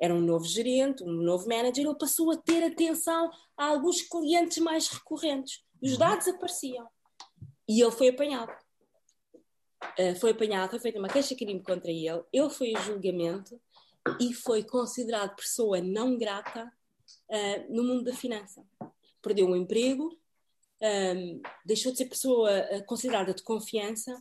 [0.00, 4.58] Era um novo gerente, um novo manager, ele passou a ter atenção a alguns clientes
[4.58, 5.64] mais recorrentes.
[5.80, 5.98] Os uhum.
[5.98, 6.86] dados apareciam.
[7.68, 8.52] E ele foi apanhado.
[9.98, 13.60] Uh, foi apanhado, foi feita uma queixa-crime contra ele, ele foi a julgamento
[14.20, 16.72] e foi considerado pessoa não grata
[17.28, 18.64] uh, no mundo da finança.
[19.20, 20.18] Perdeu o emprego,
[20.82, 24.20] um, deixou de ser pessoa uh, considerada de confiança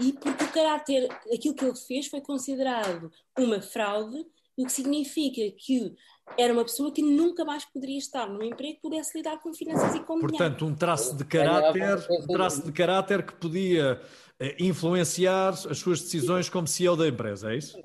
[0.00, 4.24] e porque o caráter, aquilo que ele fez foi considerado uma fraude,
[4.56, 5.94] o que significa que
[6.38, 9.94] era uma pessoa que nunca mais poderia estar num emprego que pudesse lidar com finanças
[9.94, 14.00] e com Portanto, um traço de caráter, um traço de caráter que podia
[14.38, 17.78] eh, influenciar as suas decisões como CEO da empresa, é isso?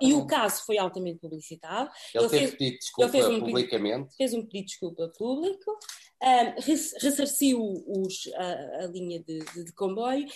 [0.00, 1.90] E o caso foi altamente publicitado.
[2.14, 4.04] Ele, ele fez, pedido desculpa ele fez um publicamente.
[4.04, 5.78] Pedido, fez um pedido de desculpa público,
[6.22, 10.26] um, ressarciu os, a, a linha de, de, de, comboio.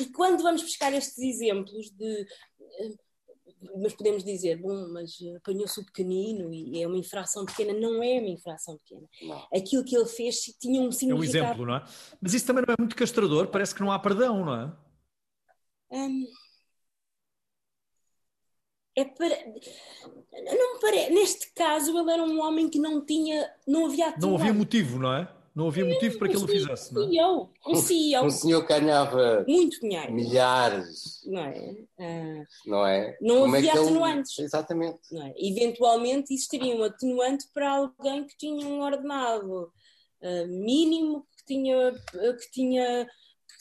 [0.00, 2.26] E quando vamos buscar estes exemplos de.
[3.82, 7.72] Mas podemos dizer, bom, mas apanhou-se o pequenino e é uma infração pequena.
[7.72, 9.08] Não é uma infração pequena.
[9.20, 9.48] Não.
[9.52, 11.36] Aquilo que ele fez tinha um significado.
[11.36, 11.84] É um exemplo, não é?
[12.20, 14.72] Mas isso também não é muito castrador, parece que não há perdão, não é?
[15.90, 16.26] Um,
[18.98, 19.36] é para.
[20.56, 21.10] Não pare...
[21.10, 23.48] Neste caso, ele era um homem que não tinha.
[23.66, 25.28] Não havia Não havia motivo, não é?
[25.54, 27.08] Não havia motivo para que ele o fizesse, não é?
[27.08, 28.24] CEO, um CEO.
[28.26, 30.12] Um senhor ganhava muito dinheiro.
[30.12, 31.20] Milhares.
[31.26, 31.76] Não é?
[31.98, 33.18] Uh, não é?
[33.20, 34.38] Não Como havia é atenuantes.
[34.38, 34.46] Ele...
[34.46, 35.00] Exatamente.
[35.10, 35.34] Não é?
[35.36, 39.72] Eventualmente existiria um atenuante para alguém que tinha um ordenado
[40.22, 43.08] uh, mínimo, que tinha, que tinha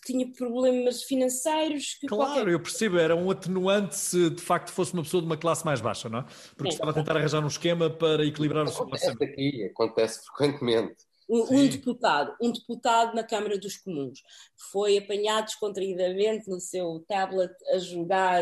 [0.07, 1.95] tinha problemas financeiros.
[1.99, 2.51] Que claro, qualquer...
[2.51, 5.81] eu percebo, era um atenuante se de facto fosse uma pessoa de uma classe mais
[5.81, 6.25] baixa, não é?
[6.55, 9.23] Porque estava a tentar arranjar um esquema para equilibrar o seu orçamento.
[9.23, 10.95] Aqui, acontece frequentemente.
[11.29, 14.23] Um, um, deputado, um deputado na Câmara dos Comuns
[14.71, 18.41] foi apanhado descontraídamente no seu tablet a jogar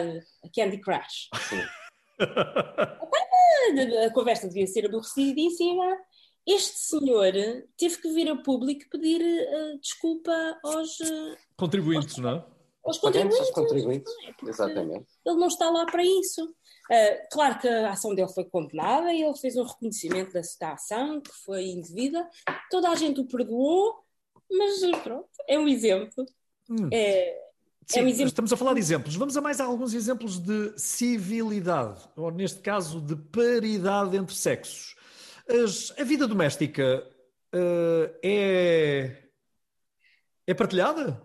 [0.56, 1.30] Candy Crush.
[1.50, 1.62] Sim.
[4.06, 5.98] a conversa devia ser aborrecidíssima
[6.48, 7.34] este senhor
[7.78, 10.32] teve que vir a público pedir uh, desculpa
[10.64, 12.46] aos uh, contribuintes, aos, não é?
[12.84, 13.40] Aos contribuintes.
[13.40, 14.14] Aos contribuintes.
[14.28, 14.50] É?
[14.50, 15.08] Exatamente.
[15.26, 16.44] Ele não está lá para isso.
[16.44, 20.74] Uh, claro que a ação dele foi condenada e ele fez um reconhecimento da, da
[20.74, 22.30] ação, que foi indevida.
[22.70, 23.96] Toda a gente o perdoou,
[24.52, 26.26] mas pronto, é um exemplo.
[26.70, 26.90] Hum.
[26.92, 27.44] É,
[27.88, 28.28] Sim, é um exemplo...
[28.28, 29.16] Estamos a falar de exemplos.
[29.16, 34.95] Vamos a mais alguns exemplos de civilidade, ou neste caso de paridade entre sexos.
[35.48, 37.08] As, a vida doméstica
[37.54, 39.24] uh, é,
[40.48, 41.22] é partilhada?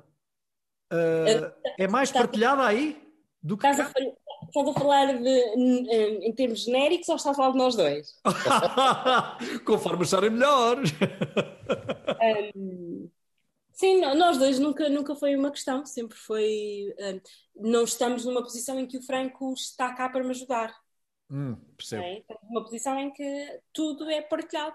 [0.92, 3.00] Uh, é mais partilhada aí
[3.42, 3.66] do que.
[3.66, 4.00] Estás, a,
[4.44, 8.20] estás a falar de, em, termos genéricos ou estás a falar de nós dois?
[9.64, 10.78] Conforme acharem melhor.
[12.56, 13.08] um,
[13.72, 16.94] sim, nós dois nunca, nunca foi uma questão, sempre foi.
[16.98, 20.74] Um, não estamos numa posição em que o Franco está cá para me ajudar.
[21.30, 22.02] Hum, percebo.
[22.02, 22.24] É?
[22.42, 24.74] Uma posição em que tudo é partilhado.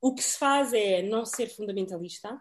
[0.00, 2.40] O que se faz é não ser fundamentalista.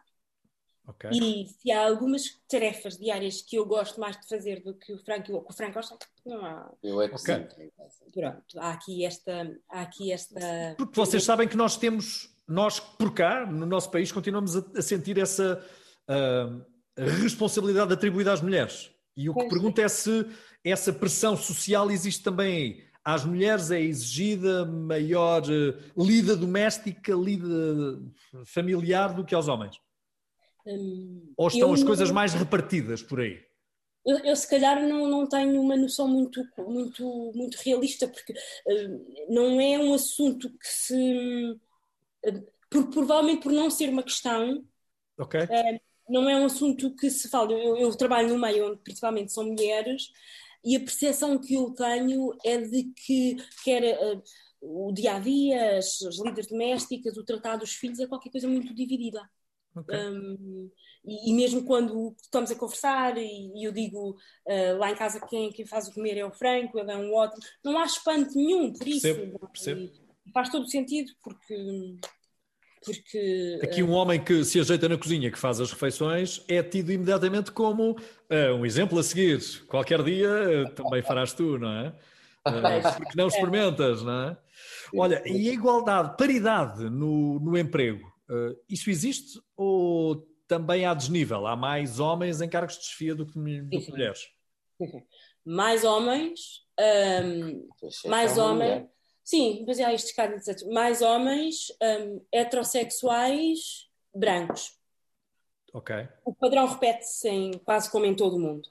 [0.88, 1.10] Okay.
[1.12, 4.99] E se há algumas tarefas diárias que eu gosto mais de fazer do que o
[4.99, 6.71] Franco, o Franco gosta, não há.
[6.84, 7.47] Eu é que okay.
[8.13, 9.58] Pronto, há aqui esta.
[9.67, 10.75] Há aqui esta...
[10.78, 14.82] Porque vocês sabem que nós temos, nós por cá, no nosso país, continuamos a, a
[14.82, 15.65] sentir essa
[16.08, 18.91] uh, responsabilidade atribuída às mulheres.
[19.17, 19.86] E o que pois pergunto é.
[19.86, 20.28] é se
[20.63, 28.02] essa pressão social existe também aí às mulheres é exigida maior uh, lida doméstica, lida
[28.46, 29.80] familiar do que aos homens?
[30.65, 33.39] Hum, Ou estão as coisas mais repartidas por aí?
[34.04, 39.26] Eu, eu, se calhar não, não tenho uma noção muito, muito, muito realista, porque uh,
[39.30, 41.60] não é um assunto que se.
[42.26, 44.65] Uh, por, provavelmente por não ser uma questão.
[45.18, 45.39] Ok.
[46.10, 47.52] não é um assunto que se fala.
[47.52, 50.12] Eu, eu trabalho no meio onde principalmente são mulheres
[50.65, 54.21] e a percepção que eu tenho é de que quer uh,
[54.62, 58.47] o dia a dia, as, as líderes domésticas, o tratar dos filhos é qualquer coisa
[58.47, 59.21] muito dividida.
[59.75, 60.08] Okay.
[60.08, 60.71] Um,
[61.06, 65.19] e, e, mesmo quando estamos a conversar e, e eu digo uh, lá em casa
[65.28, 68.34] quem, quem faz o comer é o Franco, ele é um ótimo, não há espanto
[68.36, 69.01] nenhum por isso.
[69.01, 69.91] Percebo, percebo.
[70.34, 71.97] faz todo o sentido porque
[72.86, 76.91] porque, Aqui um homem que se ajeita na cozinha, que faz as refeições, é tido
[76.91, 79.39] imediatamente como uh, um exemplo a seguir.
[79.67, 81.93] Qualquer dia uh, também farás tu, não é?
[82.48, 84.38] Uh, porque não experimentas, não é?
[84.95, 88.08] Olha, e a igualdade, paridade no, no emprego,
[88.69, 91.48] isso existe ou também há desnível?
[91.48, 94.19] Há mais homens em cargos de desfia do que, do que mulheres?
[95.43, 97.67] Mais homens, um,
[98.08, 98.88] mais homens
[99.26, 104.80] Sim, baseado estes casos, mais homens um, heterossexuais brancos.
[105.74, 106.08] Ok.
[106.24, 108.70] O padrão repete-se quase como em todo o mundo.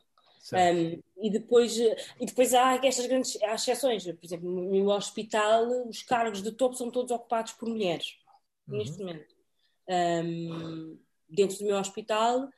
[0.52, 4.04] Um, e, depois, e depois há estas grandes há exceções.
[4.04, 8.16] Por exemplo, no hospital, os cargos de topo são todos ocupados por mulheres,
[8.68, 8.78] uhum.
[8.78, 9.34] neste momento.
[9.88, 12.48] Um, dentro do meu hospital,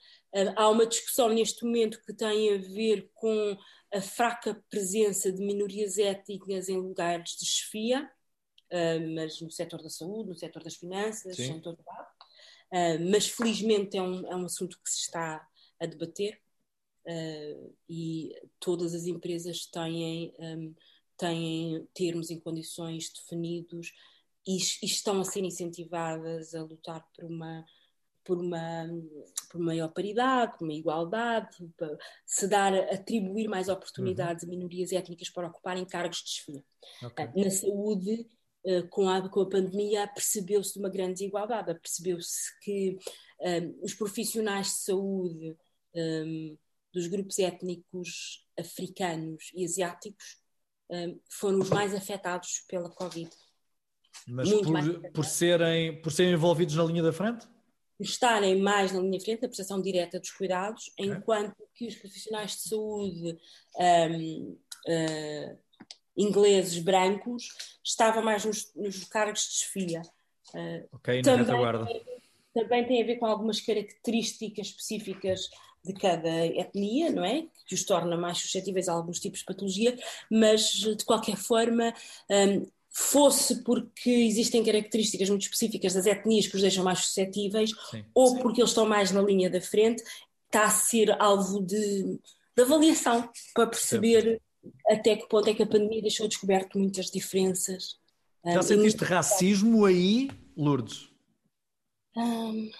[0.56, 3.56] há uma discussão neste momento que tem a ver com
[3.92, 8.10] a fraca presença de minorias étnicas em lugares de chefia,
[8.72, 12.08] uh, mas no setor da saúde, no setor das finanças, em todo lado.
[12.72, 15.46] Uh, mas felizmente é um, é um assunto que se está
[15.80, 16.40] a debater
[17.88, 20.74] e todas as empresas têm, um,
[21.16, 23.92] têm termos e condições definidos
[24.44, 27.64] e, e estão a ser incentivadas a lutar por uma
[28.26, 28.86] por uma,
[29.50, 31.56] por maior paridade, por uma igualdade,
[32.26, 34.50] se dar, atribuir mais oportunidades uhum.
[34.50, 36.64] a minorias étnicas para ocuparem cargos de desfile.
[37.02, 37.44] Okay.
[37.44, 38.26] Na saúde,
[38.64, 42.98] eh, com a, com a pandemia, percebeu-se uma grande desigualdade, percebeu-se que
[43.40, 45.56] um, eh, os profissionais de saúde
[45.94, 46.58] um,
[46.92, 50.38] dos grupos étnicos africanos e asiáticos
[50.90, 53.30] um, foram os mais afetados pela Covid.
[54.26, 57.46] Mas por, por, serem, por serem envolvidos na linha da frente?
[57.98, 62.68] Estarem mais na linha frente da prestação direta dos cuidados, enquanto que os profissionais de
[62.68, 63.38] saúde
[63.76, 65.56] um, uh, eh,
[66.16, 67.48] ingleses brancos
[67.82, 70.02] estavam mais nos, nos cargos de desfia.
[70.54, 71.86] Uh, ok, na retaguarda.
[72.54, 75.50] Também tem a ver com algumas características específicas
[75.84, 77.46] de cada etnia, não é?
[77.66, 79.96] Que os torna mais suscetíveis a alguns tipos de patologia,
[80.30, 81.94] mas de qualquer forma
[82.30, 82.66] um,
[82.98, 88.28] fosse porque existem características muito específicas das etnias que os deixam mais suscetíveis, sim, ou
[88.28, 88.38] sim.
[88.38, 90.02] porque eles estão mais na linha da frente,
[90.46, 92.18] está a ser alvo de,
[92.56, 94.70] de avaliação para perceber sim.
[94.88, 97.98] até que ponto é que a pandemia deixou descoberto muitas diferenças.
[98.42, 101.10] Já um, sentiste racismo aí, Lourdes?
[102.16, 102.70] Um...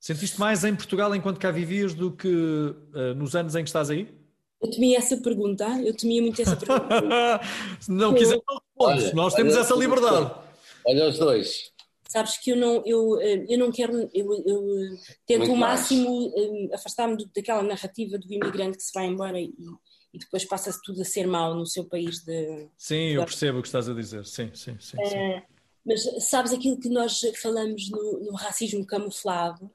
[0.00, 3.88] Sentiste mais em Portugal enquanto cá vivias do que uh, nos anos em que estás
[3.88, 4.17] aí?
[4.60, 7.40] Eu temia essa pergunta, eu temia muito essa pergunta.
[7.80, 10.34] Se não quiser, não Nós temos essa liberdade.
[10.84, 11.72] Olha os dois.
[12.08, 16.32] Sabes que eu não, eu, eh, eu não quero, eu, eu tento muito o máximo
[16.34, 19.52] eh, afastar-me daquela narrativa do imigrante que se vai embora e,
[20.14, 22.66] e depois passa-se tudo a ser mau no seu país de.
[22.78, 24.24] Sim, eu percebo o que estás a dizer.
[24.24, 24.96] Sim, sim, sim.
[25.04, 25.42] sim.
[25.84, 29.70] Mas sabes aquilo que nós falamos no, no racismo camuflado?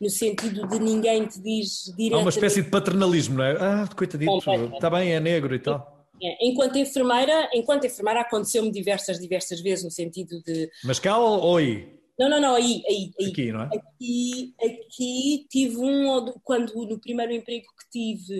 [0.00, 2.14] No sentido de ninguém te diz diretamente...
[2.14, 3.52] Há uma espécie de paternalismo, não é?
[3.52, 4.36] Ah, coitadito,
[4.74, 6.08] está bem, é negro e tal.
[6.22, 6.48] É.
[6.48, 10.70] Enquanto enfermeira, enquanto enfermeira aconteceu-me diversas, diversas vezes no sentido de...
[10.84, 11.96] Mas cá ou, ou aí?
[12.18, 13.26] Não, não, não, aí, aí, aí.
[13.30, 13.64] Aqui, não é?
[13.66, 18.38] Aqui, aqui tive um, quando no primeiro emprego que tive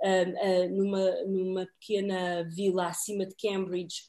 [0.00, 4.04] uh, uh, numa, numa pequena vila acima de Cambridge,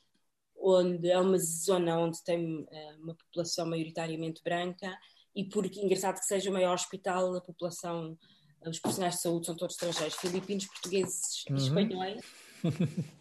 [0.57, 4.97] onde é uma zona onde tem uh, uma população maioritariamente branca,
[5.35, 8.17] e porque engraçado que seja o maior hospital, a população,
[8.65, 11.57] os profissionais de saúde são todos estrangeiros, filipinos, portugueses e uhum.
[11.57, 12.25] espanhóis.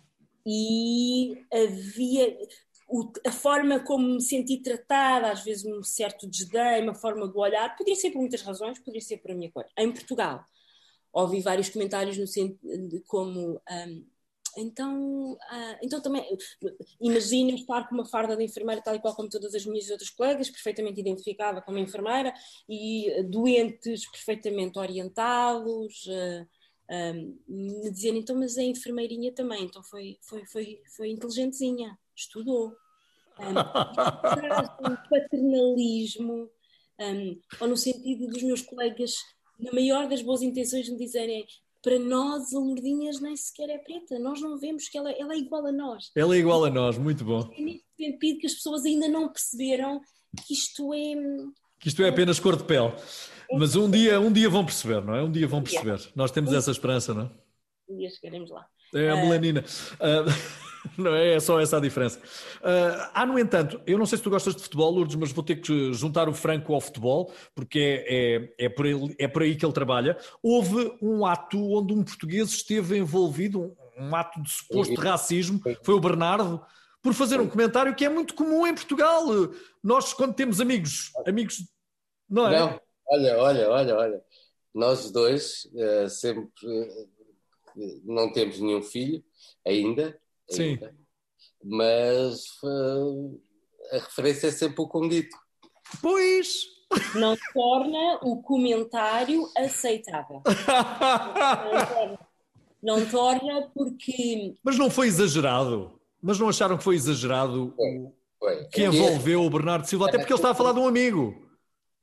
[0.47, 2.37] e havia
[2.89, 7.37] o, a forma como me senti tratada, às vezes um certo desdém, uma forma de
[7.37, 9.67] olhar, poderia ser por muitas razões, poderia ser por a minha cor.
[9.77, 10.45] Em Portugal,
[11.13, 14.07] ouvi vários comentários no sentido de como um,
[14.57, 16.27] então, ah, então também
[17.01, 20.11] imagina estar com uma farda de enfermeira tal e qual como todas as minhas outras
[20.11, 22.33] colegas, perfeitamente identificada como enfermeira
[22.69, 26.09] e doentes perfeitamente orientados,
[26.91, 27.13] ah,
[27.47, 32.75] me dizendo então, mas é enfermeirinha também, então foi, foi, foi, foi inteligentezinha, estudou.
[33.39, 33.55] Um
[35.09, 36.51] paternalismo,
[36.99, 39.15] um, ou no sentido dos meus colegas,
[39.59, 41.47] na maior das boas intenções, me dizerem
[41.83, 45.39] para nós a Lourdinhas nem sequer é preta, nós não vemos que ela, ela é
[45.39, 46.11] igual a nós.
[46.15, 47.49] Ela é igual a nós, muito bom.
[47.57, 50.01] É nesse sentido que as pessoas ainda não perceberam
[50.47, 51.15] que isto é.
[51.81, 52.93] Que isto é apenas cor de pele.
[53.53, 55.23] Mas um dia, um dia vão perceber, não é?
[55.23, 56.01] Um dia vão perceber.
[56.15, 57.31] Nós temos essa esperança, não é?
[57.89, 58.67] Um dia chegaremos lá.
[58.95, 59.65] É a melanina.
[59.95, 60.68] Uh...
[60.97, 62.19] Não é, é só essa a diferença.
[62.59, 65.45] Uh, há, no entanto, eu não sei se tu gostas de futebol, Lourdes, mas vou
[65.45, 69.43] ter que juntar o Franco ao futebol, porque é, é, é, por, ele, é por
[69.43, 70.17] aí que ele trabalha.
[70.43, 75.95] Houve um ato onde um português esteve envolvido, um, um ato de suposto racismo, foi
[75.95, 76.61] o Bernardo,
[77.03, 79.25] por fazer um comentário que é muito comum em Portugal.
[79.83, 81.63] Nós, quando temos amigos, amigos,
[82.29, 82.59] não é?
[82.59, 84.23] Não, olha, olha, olha, olha.
[84.75, 87.09] Nós dois uh, sempre uh,
[88.05, 89.23] não temos nenhum filho
[89.67, 90.19] ainda,
[90.51, 90.79] Sim.
[91.63, 93.41] Mas uh,
[93.93, 95.37] a referência é sempre o Conguito.
[96.01, 96.65] Pois!
[97.15, 100.43] Não torna o comentário aceitável.
[100.47, 102.19] não, torna,
[102.83, 104.55] não torna porque.
[104.63, 105.99] Mas não foi exagerado.
[106.21, 108.65] Mas não acharam que foi exagerado foi, foi.
[108.69, 111.47] que envolveu o Bernardo Silva, até porque ele estava a falar de um amigo.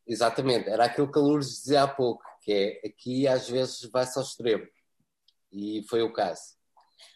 [0.08, 4.17] Exatamente, era aquilo que a Lourdes dizia há pouco, que é aqui às vezes vai-se
[4.17, 4.65] ao extremo.
[5.51, 6.55] E foi o caso.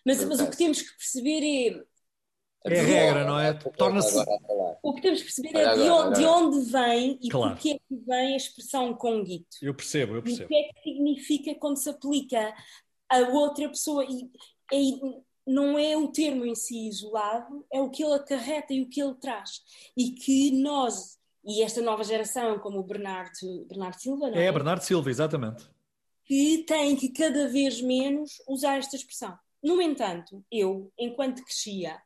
[0.06, 1.90] Mas, mas o que temos que perceber é.
[2.66, 3.54] É a regra, não é?
[3.54, 4.18] Torna-se.
[4.84, 7.54] O que temos que perceber é de onde, de onde vem e claro.
[7.54, 9.58] porquê é que vem a expressão conguito.
[9.62, 10.44] Eu percebo, eu percebo.
[10.44, 12.54] E o que é que significa quando se aplica
[13.10, 14.06] a outra pessoa.
[14.06, 14.30] E,
[14.74, 15.00] e
[15.50, 19.02] não é o termo em si isolado, é o que ele acarreta e o que
[19.02, 19.62] ele traz.
[19.98, 24.46] E que nós, e esta nova geração, como o Bernardo, Bernardo Silva, não é?
[24.46, 25.68] É, Bernardo Silva, exatamente.
[26.26, 29.38] Que tem que cada vez menos usar esta expressão.
[29.62, 32.02] No entanto, eu, enquanto crescia,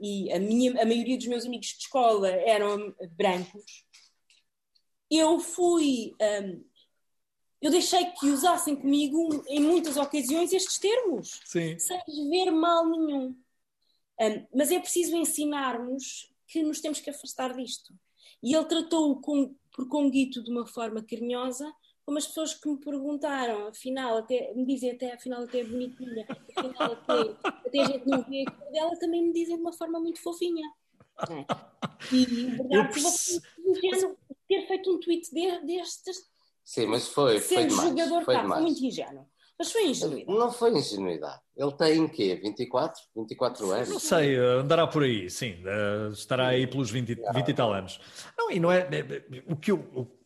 [0.00, 3.84] e a, minha, a maioria dos meus amigos de escola eram brancos,
[5.10, 6.14] eu fui.
[6.20, 6.64] Um,
[7.60, 11.76] eu deixei que usassem comigo, em muitas ocasiões, estes termos, Sim.
[11.76, 11.98] sem
[12.30, 13.36] ver mal nenhum.
[14.20, 17.92] Um, mas é preciso ensinarmos que nos temos que afastar disto.
[18.42, 21.72] E ele tratou-o com, por Conguito de uma forma carinhosa,
[22.08, 26.26] como as pessoas que me perguntaram, afinal, até, me dizem até, afinal, até é bonitinha,
[26.56, 29.74] afinal, até, até a gente não vê a cor dela, também me dizem de uma
[29.74, 30.66] forma muito fofinha.
[31.28, 31.44] É?
[32.10, 33.42] E, verdade, perce...
[33.58, 34.16] ingênuo
[34.48, 36.22] ter feito um tweet de, destes.
[36.64, 37.88] Sim, mas foi, foi demais.
[37.90, 38.62] jogador, foi, tá, demais.
[38.62, 39.26] foi muito ingênuo.
[39.58, 40.38] Mas foi ingenuidade.
[40.38, 41.40] Não foi ingenuidade.
[41.54, 42.40] Ele tem o quê?
[42.42, 43.02] 24?
[43.14, 43.88] 24 anos?
[43.90, 45.56] Não sei, andará por aí, sim.
[46.10, 48.00] Estará aí pelos 20, 20 e tal anos.
[48.38, 48.88] Não, e não é.
[48.90, 50.17] é, é o que eu, eu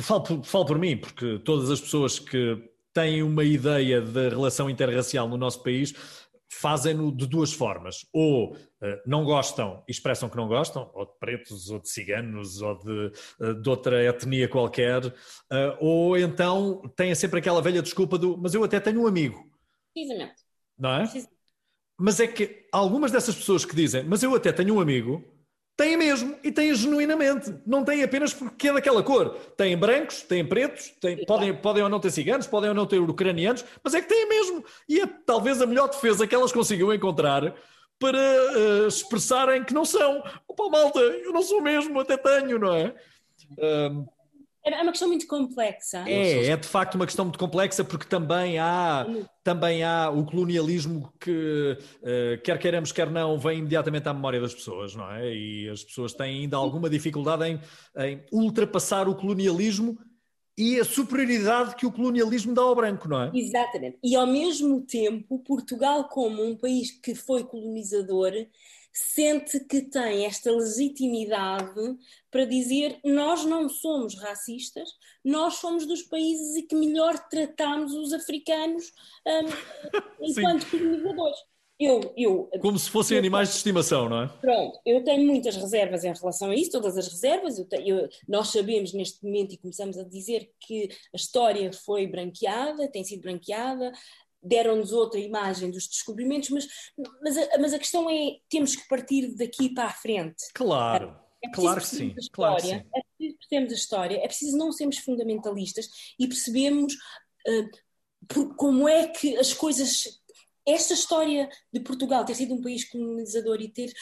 [0.00, 4.68] falo, por, falo por mim, porque todas as pessoas que têm uma ideia da relação
[4.68, 5.94] interracial no nosso país
[6.50, 8.06] fazem-no de duas formas.
[8.12, 8.56] Ou uh,
[9.06, 13.12] não gostam e expressam que não gostam, ou de pretos, ou de ciganos, ou de,
[13.40, 15.14] uh, de outra etnia qualquer, uh,
[15.78, 19.48] ou então têm sempre aquela velha desculpa do mas eu até tenho um amigo.
[19.94, 20.42] Precisamente.
[20.76, 20.98] Não é?
[21.00, 21.40] Precisamente.
[21.98, 25.22] Mas é que algumas dessas pessoas que dizem mas eu até tenho um amigo
[25.80, 27.54] têm mesmo e têm genuinamente.
[27.66, 29.30] Não têm apenas porque é daquela cor.
[29.56, 32.98] Têm brancos, têm pretos, têm, podem, podem ou não ter ciganos, podem ou não ter
[32.98, 34.62] ucranianos, mas é que têm mesmo.
[34.86, 37.54] E é talvez a melhor defesa que elas consigam encontrar
[37.98, 40.22] para uh, expressarem que não são.
[40.46, 42.94] Opa, malta, eu não sou mesmo, até tenho, não é?
[43.52, 44.06] Uh,
[44.64, 46.04] é uma questão muito complexa.
[46.06, 49.06] É, é de facto uma questão muito complexa porque também há,
[49.42, 54.54] também há o colonialismo que, uh, quer queiramos, quer não, vem imediatamente à memória das
[54.54, 55.34] pessoas, não é?
[55.34, 57.60] E as pessoas têm ainda alguma dificuldade em,
[58.04, 59.98] em ultrapassar o colonialismo
[60.58, 63.30] e a superioridade que o colonialismo dá ao branco, não é?
[63.32, 63.98] Exatamente.
[64.04, 68.32] E ao mesmo tempo, Portugal, como um país que foi colonizador,
[68.92, 71.96] sente que tem esta legitimidade
[72.30, 74.88] para dizer nós não somos racistas,
[75.24, 78.92] nós somos dos países e que melhor tratamos os africanos
[79.26, 81.38] um, enquanto colonizadores.
[81.80, 84.28] Eu, eu, Como se fossem eu, animais de estimação, não é?
[84.28, 87.56] Pronto, eu tenho muitas reservas em relação a isso, todas as reservas.
[87.70, 93.02] Tenho, nós sabemos neste momento e começamos a dizer que a história foi branqueada, tem
[93.02, 93.92] sido branqueada,
[94.42, 96.66] deram-nos outra imagem dos descobrimentos, mas,
[97.22, 100.44] mas, a, mas a questão é: temos que partir daqui para a frente.
[100.54, 102.14] Claro, é claro que sim.
[102.18, 102.74] História, claro que sim.
[102.74, 105.88] É preciso percebermos a história, é preciso não sermos fundamentalistas
[106.18, 107.70] e percebemos uh,
[108.28, 110.18] por, como é que as coisas.
[110.66, 113.92] Esta história de Portugal ter sido um país colonizador e ter,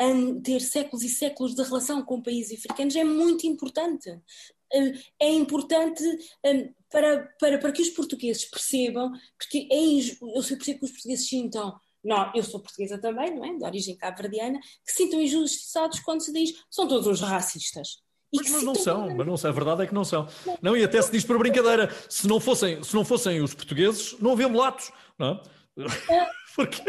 [0.00, 4.08] um, ter séculos e séculos de relação com países africanos é muito importante.
[4.10, 6.02] Uh, é importante
[6.46, 11.28] um, para, para, para que os portugueses percebam, porque é, eu percebo que os portugueses
[11.28, 13.56] sintam, não, eu sou portuguesa também, não é?
[13.56, 17.98] De origem cabo-verdiana, que sintam injustiçados quando se diz são todos os racistas.
[18.34, 20.28] Mas, mas não são, mas não são, a verdade é que não são.
[20.44, 20.58] Não.
[20.62, 24.18] não, e até se diz por brincadeira, se não fossem, se não fossem os portugueses,
[24.20, 25.40] não havia mulatos, não
[25.78, 26.14] é?
[26.14, 26.28] é.
[26.54, 26.82] Porque...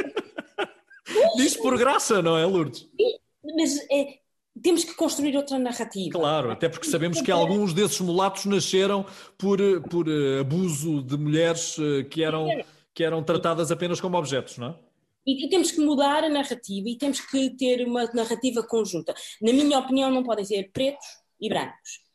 [1.38, 2.88] diz por graça, não é, Lourdes?
[3.44, 4.20] Mas é,
[4.62, 6.12] temos que construir outra narrativa.
[6.12, 9.06] Claro, até porque sabemos que alguns desses mulatos nasceram
[9.38, 12.48] por, por eh, abuso de mulheres eh, que eram,
[12.94, 14.76] que eram tratadas apenas como objetos, não é?
[15.28, 19.14] E temos que mudar a narrativa e temos que ter uma narrativa conjunta.
[19.42, 21.06] Na minha opinião, não podem ser pretos
[21.40, 22.09] e brancos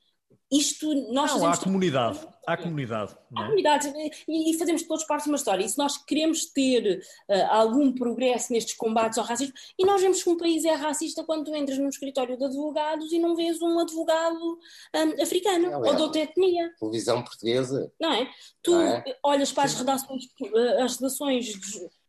[0.59, 3.17] isto nós não, há comunidade, há comunidade.
[3.35, 3.45] Há é?
[3.45, 3.93] comunidade
[4.29, 5.65] e, fazemos todos parte de uma história.
[5.65, 10.23] E se nós queremos ter uh, algum progresso nestes combates ao racismo, e nós vemos
[10.23, 13.61] que um país é racista quando tu entras num escritório de advogados e não vês
[13.61, 14.59] um advogado
[14.95, 15.91] um, africano não, é.
[15.91, 16.73] ou de outra etnia.
[16.79, 17.93] Televisão portuguesa.
[18.01, 18.31] Não é?
[18.63, 19.05] Tu não é?
[19.23, 21.53] olhas para as redações, eh, as redações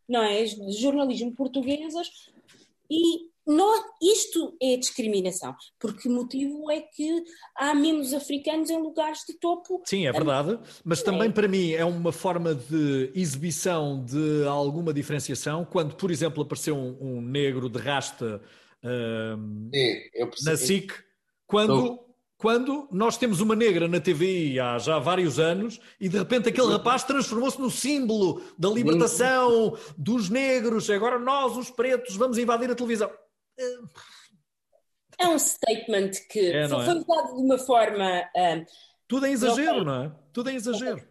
[0.07, 2.09] não é, de jornalismo portuguesas
[2.89, 7.23] e nós, isto é discriminação, porque o motivo é que
[7.55, 9.83] há menos africanos em lugares de topo.
[9.85, 15.63] Sim, é verdade, mas também para mim é uma forma de exibição de alguma diferenciação.
[15.63, 18.41] Quando, por exemplo, apareceu um, um negro de rasta
[18.83, 20.91] uh, Sim, na SIC,
[21.45, 21.99] quando,
[22.37, 26.71] quando nós temos uma negra na TV há já vários anos e de repente aquele
[26.71, 32.75] rapaz transformou-se no símbolo da libertação dos negros, agora nós, os pretos, vamos invadir a
[32.75, 33.11] televisão
[35.17, 36.93] é um statement que é, foi, é?
[36.93, 38.21] usado de uma forma.
[38.35, 38.65] Uh,
[39.07, 40.15] Tudo é exagero, não, é?
[40.33, 41.01] Tudo é exagero.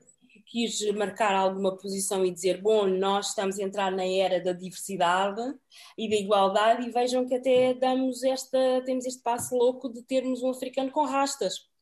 [0.46, 5.42] Quis marcar alguma posição e dizer: bom, nós estamos a entrar na era da diversidade
[5.98, 10.42] e da igualdade, e vejam que até damos esta, temos este passo louco de termos
[10.42, 11.73] um africano com rastas.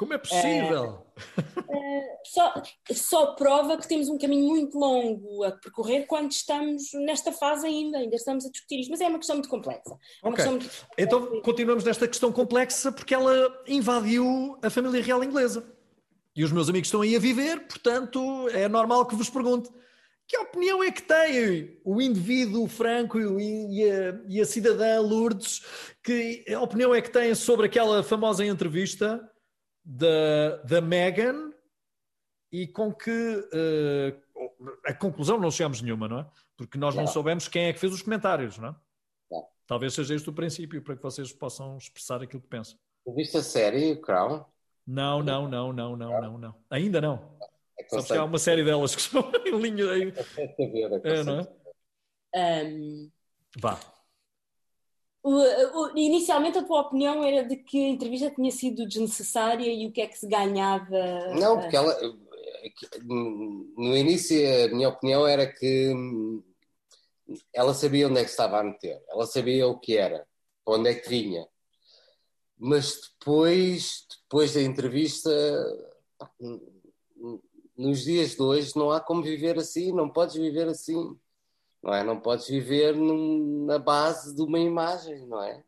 [0.00, 1.04] Como é possível?
[1.68, 7.30] Uh, só, só, prova que temos um caminho muito longo a percorrer quando estamos nesta
[7.32, 9.94] fase ainda, ainda estamos a discutir isto, mas é uma questão muito complexa.
[10.24, 10.44] É okay.
[10.46, 10.70] muito...
[10.96, 15.70] Então continuamos nesta questão complexa porque ela invadiu a família real inglesa.
[16.34, 19.68] E os meus amigos estão aí a viver, portanto é normal que vos pergunte
[20.26, 25.60] que opinião é que tem o indivíduo Franco e a, e a cidadã Lourdes?
[26.02, 29.20] Que opinião é que têm sobre aquela famosa entrevista
[29.90, 31.52] da, da Meghan
[32.52, 36.26] e com que uh, a conclusão não chegamos nenhuma, não é?
[36.56, 38.74] Porque nós não, não soubemos quem é que fez os comentários, não é?
[39.30, 39.48] Não.
[39.66, 42.78] Talvez seja este o princípio para que vocês possam expressar aquilo que pensam.
[43.16, 44.44] Viste a série Crown?
[44.86, 46.54] Não, não, não, não, não, não, não.
[46.70, 47.36] Ainda não.
[47.78, 50.12] É Sabes que há uma série delas que estão em linha aí.
[51.04, 52.64] É, é, não é?
[52.64, 53.10] Um...
[53.58, 53.80] Vá.
[55.22, 59.86] O, o, inicialmente a tua opinião era de que a entrevista tinha sido desnecessária e
[59.86, 61.34] o que é que se ganhava?
[61.34, 61.94] Não, porque ela
[63.04, 65.92] no início a minha opinião era que
[67.54, 70.26] ela sabia onde é que estava a meter, ela sabia o que era,
[70.66, 71.46] onde é que vinha.
[72.58, 75.30] Mas depois, depois da entrevista,
[77.76, 81.16] nos dias de hoje não há como viver assim, não podes viver assim
[81.82, 82.02] não é?
[82.04, 85.62] Não podes viver num, na base de uma imagem, não é?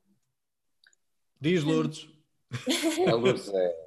[1.41, 2.09] Diz Lourdes.
[3.09, 3.83] A Lourdes é,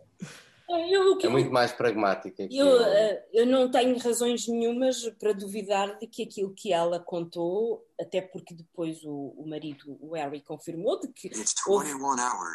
[0.67, 2.43] eu, é muito mais pragmática.
[2.51, 2.83] Eu, eu...
[2.83, 8.19] Eh, eu não tenho razões nenhumas para duvidar de que aquilo que ela contou, até
[8.19, 11.29] porque depois o, o marido, o Harry, confirmou de que
[11.67, 11.91] houve,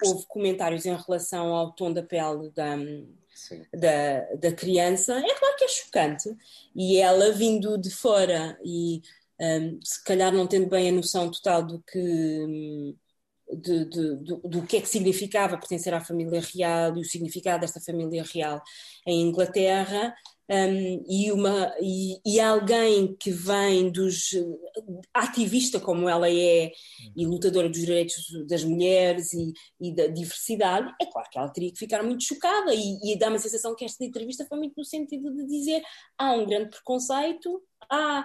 [0.04, 2.76] houve, comentários em relação ao tom da pele da,
[3.72, 5.16] da, da criança.
[5.16, 6.36] É claro que é chocante.
[6.74, 9.02] E ela vindo de fora e
[9.40, 12.96] um, se calhar não tendo bem a noção total do que.
[13.52, 17.62] De, de, do, do, que é que significava pertencer à família real e o significado
[17.62, 18.62] desta família real
[19.04, 20.14] em Inglaterra,
[20.50, 24.30] um, e, uma, e, e, alguém que vem dos.
[25.14, 26.72] ativista como ela é,
[27.16, 31.72] e lutadora dos direitos das mulheres e, e da diversidade, é claro que ela teria
[31.72, 34.84] que ficar muito chocada, e, e dá uma sensação que esta entrevista foi muito no
[34.84, 35.82] sentido de dizer
[36.18, 38.24] há um grande preconceito, há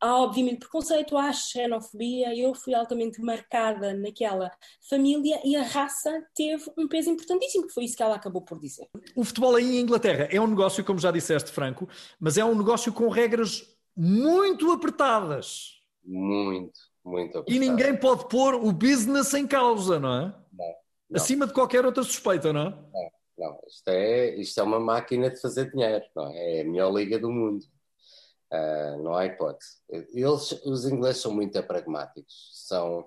[0.00, 4.50] há obviamente preconceito, há xenofobia, eu fui altamente marcada naquela
[4.88, 8.58] família e a raça teve um peso importantíssimo, que foi isso que ela acabou por
[8.58, 8.88] dizer.
[9.14, 11.88] O futebol aí em Inglaterra é um negócio, como já disseste, Franco,
[12.20, 15.80] mas é um negócio com regras muito apertadas.
[16.04, 17.54] Muito, muito apertadas.
[17.54, 20.22] E ninguém pode pôr o business em causa, não é?
[20.22, 20.66] Não.
[21.10, 21.16] não.
[21.16, 22.70] Acima de qualquer outra suspeita, não é?
[22.70, 23.60] Não, não.
[23.66, 26.58] Isto, é, isto é uma máquina de fazer dinheiro, não é?
[26.58, 27.64] É a melhor liga do mundo.
[28.52, 29.78] Uh, não há hipótese.
[29.90, 32.50] Eles, os ingleses são muito pragmáticos.
[32.52, 33.06] São.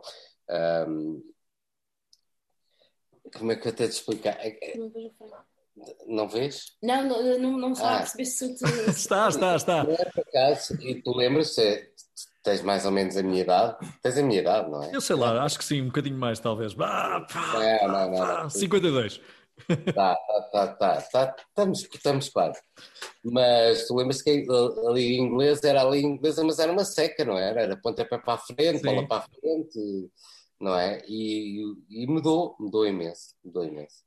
[0.88, 1.22] Um,
[3.38, 4.38] como é que eu até te explicar?
[4.40, 5.12] É não vejo
[6.08, 6.66] Não vês?
[6.82, 7.96] Não, não, não, não está ah.
[7.96, 8.66] a perceber se tu...
[8.90, 9.84] está, está, está.
[9.84, 11.92] Não é por acaso, e tu lembras-te,
[12.44, 13.78] tens mais ou menos a minha idade?
[14.02, 14.96] Tens a minha idade, não é?
[14.96, 16.76] Eu sei lá, acho que sim, um bocadinho mais talvez.
[16.80, 18.50] Ah, pá, não, não, não, não.
[18.50, 19.22] 52.
[19.94, 22.60] Tá, tá, tá, tá, tá, estamos, estamos quase.
[23.24, 24.46] Mas tu lembras que
[24.88, 27.62] ali em inglês era ali em inglesa, mas era uma seca, não era?
[27.62, 30.10] Era pontapé para a frente, bola para a frente,
[30.60, 31.02] não é?
[31.08, 34.04] E, e mudou, mudou imenso, mudou imenso.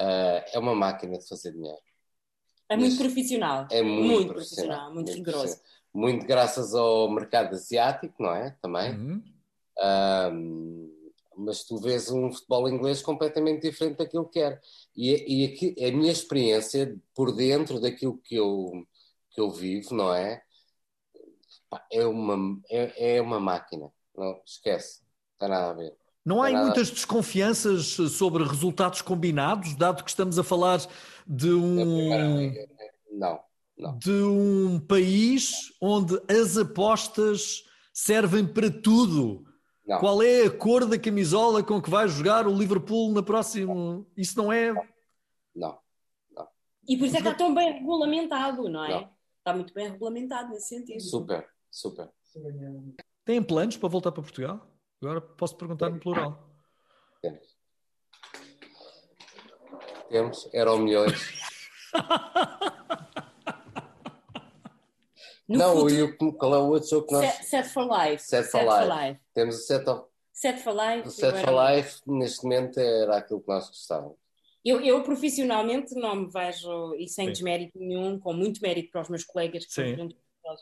[0.00, 1.78] Uh, é uma máquina de fazer dinheiro.
[2.68, 3.68] É muito profissional.
[3.70, 5.60] É muito, muito profissional, muito, muito rigoroso.
[5.94, 8.56] Muito graças ao mercado asiático, não é?
[8.62, 9.22] Também.
[11.42, 14.60] Mas tu vês um futebol inglês completamente diferente daquilo que era.
[14.96, 18.86] E, e aqui, a minha experiência por dentro daquilo que eu,
[19.30, 20.42] que eu vivo, não é?
[21.90, 23.90] É uma, é, é uma máquina.
[24.16, 25.00] Não, esquece.
[25.00, 25.96] Não tem nada a ver.
[26.24, 30.80] Não há muitas desconfianças sobre resultados combinados, dado que estamos a falar
[31.26, 32.52] de um.
[33.10, 33.40] Não,
[33.76, 33.98] não.
[33.98, 39.44] De um país onde as apostas servem para tudo
[39.86, 39.98] não.
[39.98, 44.06] Qual é a cor da camisola com que vai jogar o Liverpool na próxima?
[44.16, 44.72] Isso não é.
[45.54, 45.78] Não.
[46.30, 46.48] não.
[46.88, 48.90] E por isso é que está tão bem regulamentado, não é?
[48.90, 49.10] Não.
[49.38, 51.00] Está muito bem regulamentado nesse sentido.
[51.00, 52.08] Super, super.
[53.24, 54.66] Têm planos para voltar para Portugal?
[55.00, 56.48] Agora posso perguntar no plural.
[57.20, 57.56] Temos.
[60.08, 61.42] Temos, eram milhões.
[65.52, 67.26] No não, futuro, e o, qual é o outro jogo que nós.
[67.26, 68.22] Set, set for Life.
[68.22, 68.86] Set for, set life.
[68.86, 69.20] for life.
[69.34, 70.04] Temos o Set, of...
[70.32, 71.08] set for Life.
[71.08, 74.16] O Set for Life, neste momento, era aquilo que nós gostávamos.
[74.64, 77.32] Eu, eu, profissionalmente não me vejo, e sem Sim.
[77.32, 80.08] desmérito nenhum, com muito mérito para os meus colegas que Sim.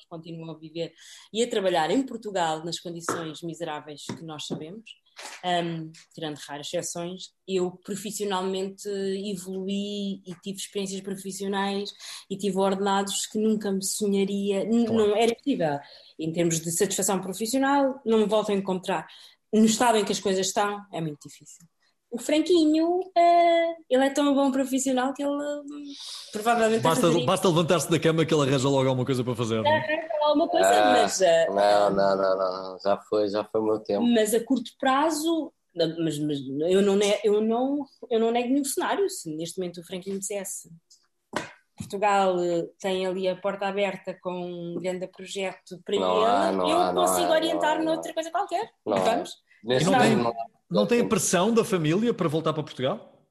[0.08, 0.92] continuam a viver
[1.32, 4.90] e a trabalhar em Portugal nas condições miseráveis que nós sabemos,
[5.44, 11.90] um, tirando raras exceções, eu profissionalmente evolui e tive experiências profissionais
[12.28, 14.92] e tive ordenados que nunca me sonharia, claro.
[14.92, 15.78] não era possível.
[16.18, 19.06] Em termos de satisfação profissional, não me volto a encontrar.
[19.52, 21.66] No estado em que as coisas estão, é muito difícil
[22.10, 25.62] o Franquinho, uh, ele é tão bom profissional que ele
[26.32, 26.82] provavelmente.
[26.82, 29.62] Basta, basta levantar-se da cama que ele arranja logo alguma coisa para fazer.
[29.62, 29.70] Não?
[29.70, 29.78] É?
[29.78, 31.20] Arranja alguma coisa, ah, mas.
[31.20, 34.02] Uh, não, não, não, não, já foi, já foi o meu tempo.
[34.02, 36.38] Mas a curto prazo, mas, mas
[36.68, 39.08] eu, não nego, eu, não, eu não nego nenhum cenário.
[39.08, 40.68] Se neste momento o Franquinho dissesse
[41.76, 42.36] Portugal
[42.78, 46.92] tem ali a porta aberta com um grande projeto para não ele, há, eu há,
[46.92, 48.68] consigo orientar noutra coisa qualquer.
[48.84, 49.34] Não vamos?
[49.64, 50.16] Neste não, tem,
[50.70, 53.26] não tem a pressão da família para voltar para Portugal?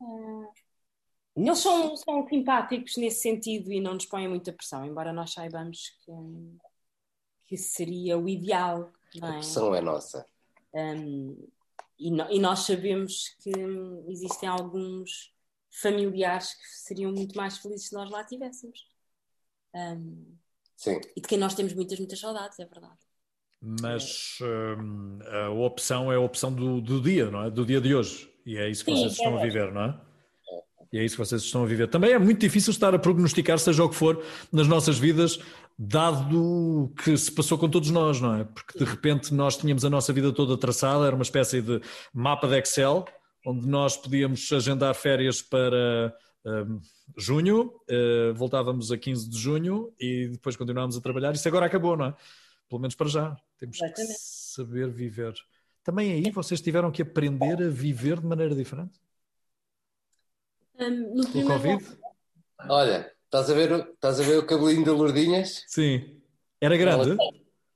[0.00, 0.50] Uh,
[1.36, 5.90] eles são, são simpáticos nesse sentido e não nos põem muita pressão, embora nós saibamos
[6.04, 6.12] que,
[7.46, 8.92] que seria o ideal.
[9.22, 9.26] É?
[9.26, 10.26] A pressão é nossa.
[10.74, 11.48] Um,
[11.98, 13.52] e, no, e, nós sabemos que
[14.08, 15.32] existem alguns
[15.70, 18.88] familiares que seriam muito mais felizes se nós lá estivéssemos.
[19.74, 20.36] Um,
[20.76, 21.00] Sim.
[21.16, 22.98] E de quem nós temos muitas, muitas saudades, é verdade
[23.62, 27.50] mas hum, a opção é a opção do, do, dia, não é?
[27.50, 28.28] Do dia de hoje.
[28.44, 30.00] E é isso que Sim, vocês estão a viver, não é?
[30.92, 31.88] E é isso que vocês estão a viver.
[31.88, 35.38] Também é muito difícil estar a prognosticar, seja o que for, nas nossas vidas,
[35.78, 38.44] dado o que se passou com todos nós, não é?
[38.44, 41.80] Porque de repente nós tínhamos a nossa vida toda traçada, era uma espécie de
[42.12, 43.06] mapa de Excel,
[43.46, 46.80] onde nós podíamos agendar férias para um,
[47.16, 51.32] junho, uh, voltávamos a 15 de junho e depois continuámos a trabalhar.
[51.32, 52.14] Isso agora acabou, não é?
[52.72, 53.36] Pelo menos para já.
[53.58, 55.34] Temos que saber viver.
[55.84, 58.98] Também aí vocês tiveram que aprender a viver de maneira diferente?
[60.80, 61.98] Um, no primeiro Covid?
[62.70, 65.64] Olha, estás a, ver, estás a ver o cabelinho da Lourdinhas?
[65.66, 66.18] Sim.
[66.62, 67.10] Era grande?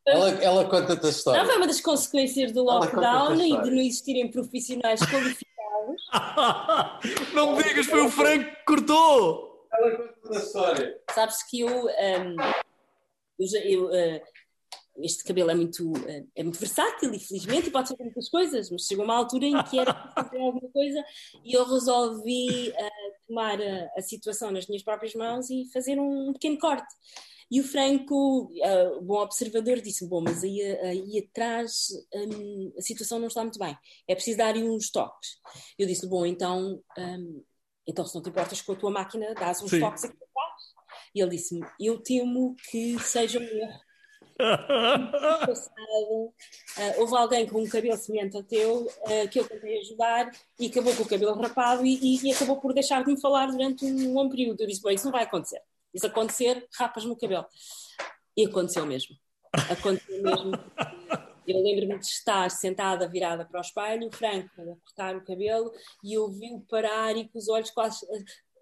[0.07, 1.43] Ela, ela, ela conta-te a história.
[1.43, 6.09] Não, foi uma das consequências do lockdown e de não existirem profissionais qualificados.
[7.35, 9.69] não me digas, foi o Franco que cortou!
[9.71, 11.01] Ela conta-te a história.
[11.11, 11.85] Sabes que eu.
[11.85, 12.37] Um,
[13.39, 14.36] eu, eu uh,
[14.99, 15.93] este cabelo é muito,
[16.35, 19.79] é muito versátil e felizmente pode fazer muitas coisas, mas chegou uma altura em que
[19.79, 21.05] era fazer alguma coisa
[21.45, 26.33] e eu resolvi uh, tomar a, a, situação nas minhas próprias mãos e fazer um
[26.33, 26.95] pequeno corte.
[27.51, 33.21] E o Franco, uh, bom observador, disse: Bom, mas aí, aí atrás um, a situação
[33.21, 33.77] não está muito bem,
[34.09, 35.39] é preciso dar-lhe uns toques.
[35.79, 37.45] Eu disse: Bom, então, um,
[37.87, 39.81] então se não te importas com a tua máquina, dás uns Sim.
[39.81, 40.63] toques aqui atrás.
[41.15, 43.86] E ele disse-me: Eu temo que seja um erro
[45.47, 46.33] passado, uh,
[46.99, 50.95] houve alguém com um cabelo semelhante ao teu uh, que eu tentei ajudar e acabou
[50.95, 54.29] com o cabelo rapado e, e, acabou por deixar de me falar durante um bom
[54.29, 54.61] período.
[54.61, 55.61] Eu disse: Bom, isso não vai acontecer.
[55.95, 57.47] Isso acontecer, rapas-me o cabelo.
[58.37, 59.17] E aconteceu mesmo.
[59.71, 60.53] Aconteceu mesmo.
[61.47, 65.73] Eu lembro-me de estar sentada, virada para o espelho, Franco a cortar o cabelo
[66.03, 68.05] e eu vi-o parar e com os olhos quase.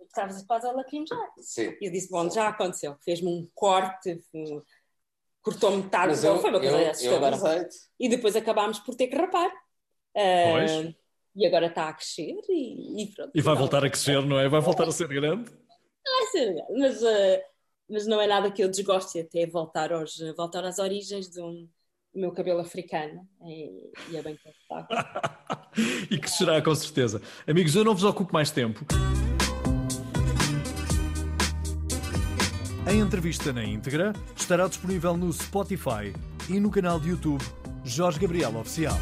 [0.02, 1.32] Estava quase a lacrimejar.
[1.38, 1.74] Sim.
[1.80, 2.94] E eu disse: Bom, já aconteceu.
[3.02, 4.22] Fez-me um corte,
[5.44, 7.68] cortou metade do foi uma coisa assustadora.
[8.00, 9.48] E depois acabámos por ter que rapar.
[10.16, 10.94] Uh,
[11.36, 13.32] e agora está a crescer e, e pronto.
[13.34, 14.48] E vai voltar a crescer, não é?
[14.48, 15.50] Vai voltar a ser grande?
[15.50, 17.42] Vai ser grande, mas, uh,
[17.90, 21.68] mas não é nada que eu desgoste, até voltar, aos, voltar às origens do
[22.14, 23.28] meu cabelo africano.
[23.42, 24.96] E, e é bem confortável.
[26.10, 27.20] e que será, com certeza.
[27.46, 28.86] Amigos, eu não vos ocupo mais tempo.
[32.86, 36.12] A entrevista na íntegra estará disponível no Spotify
[36.50, 37.42] e no canal de YouTube
[37.82, 38.98] Jorge Gabriel Oficial.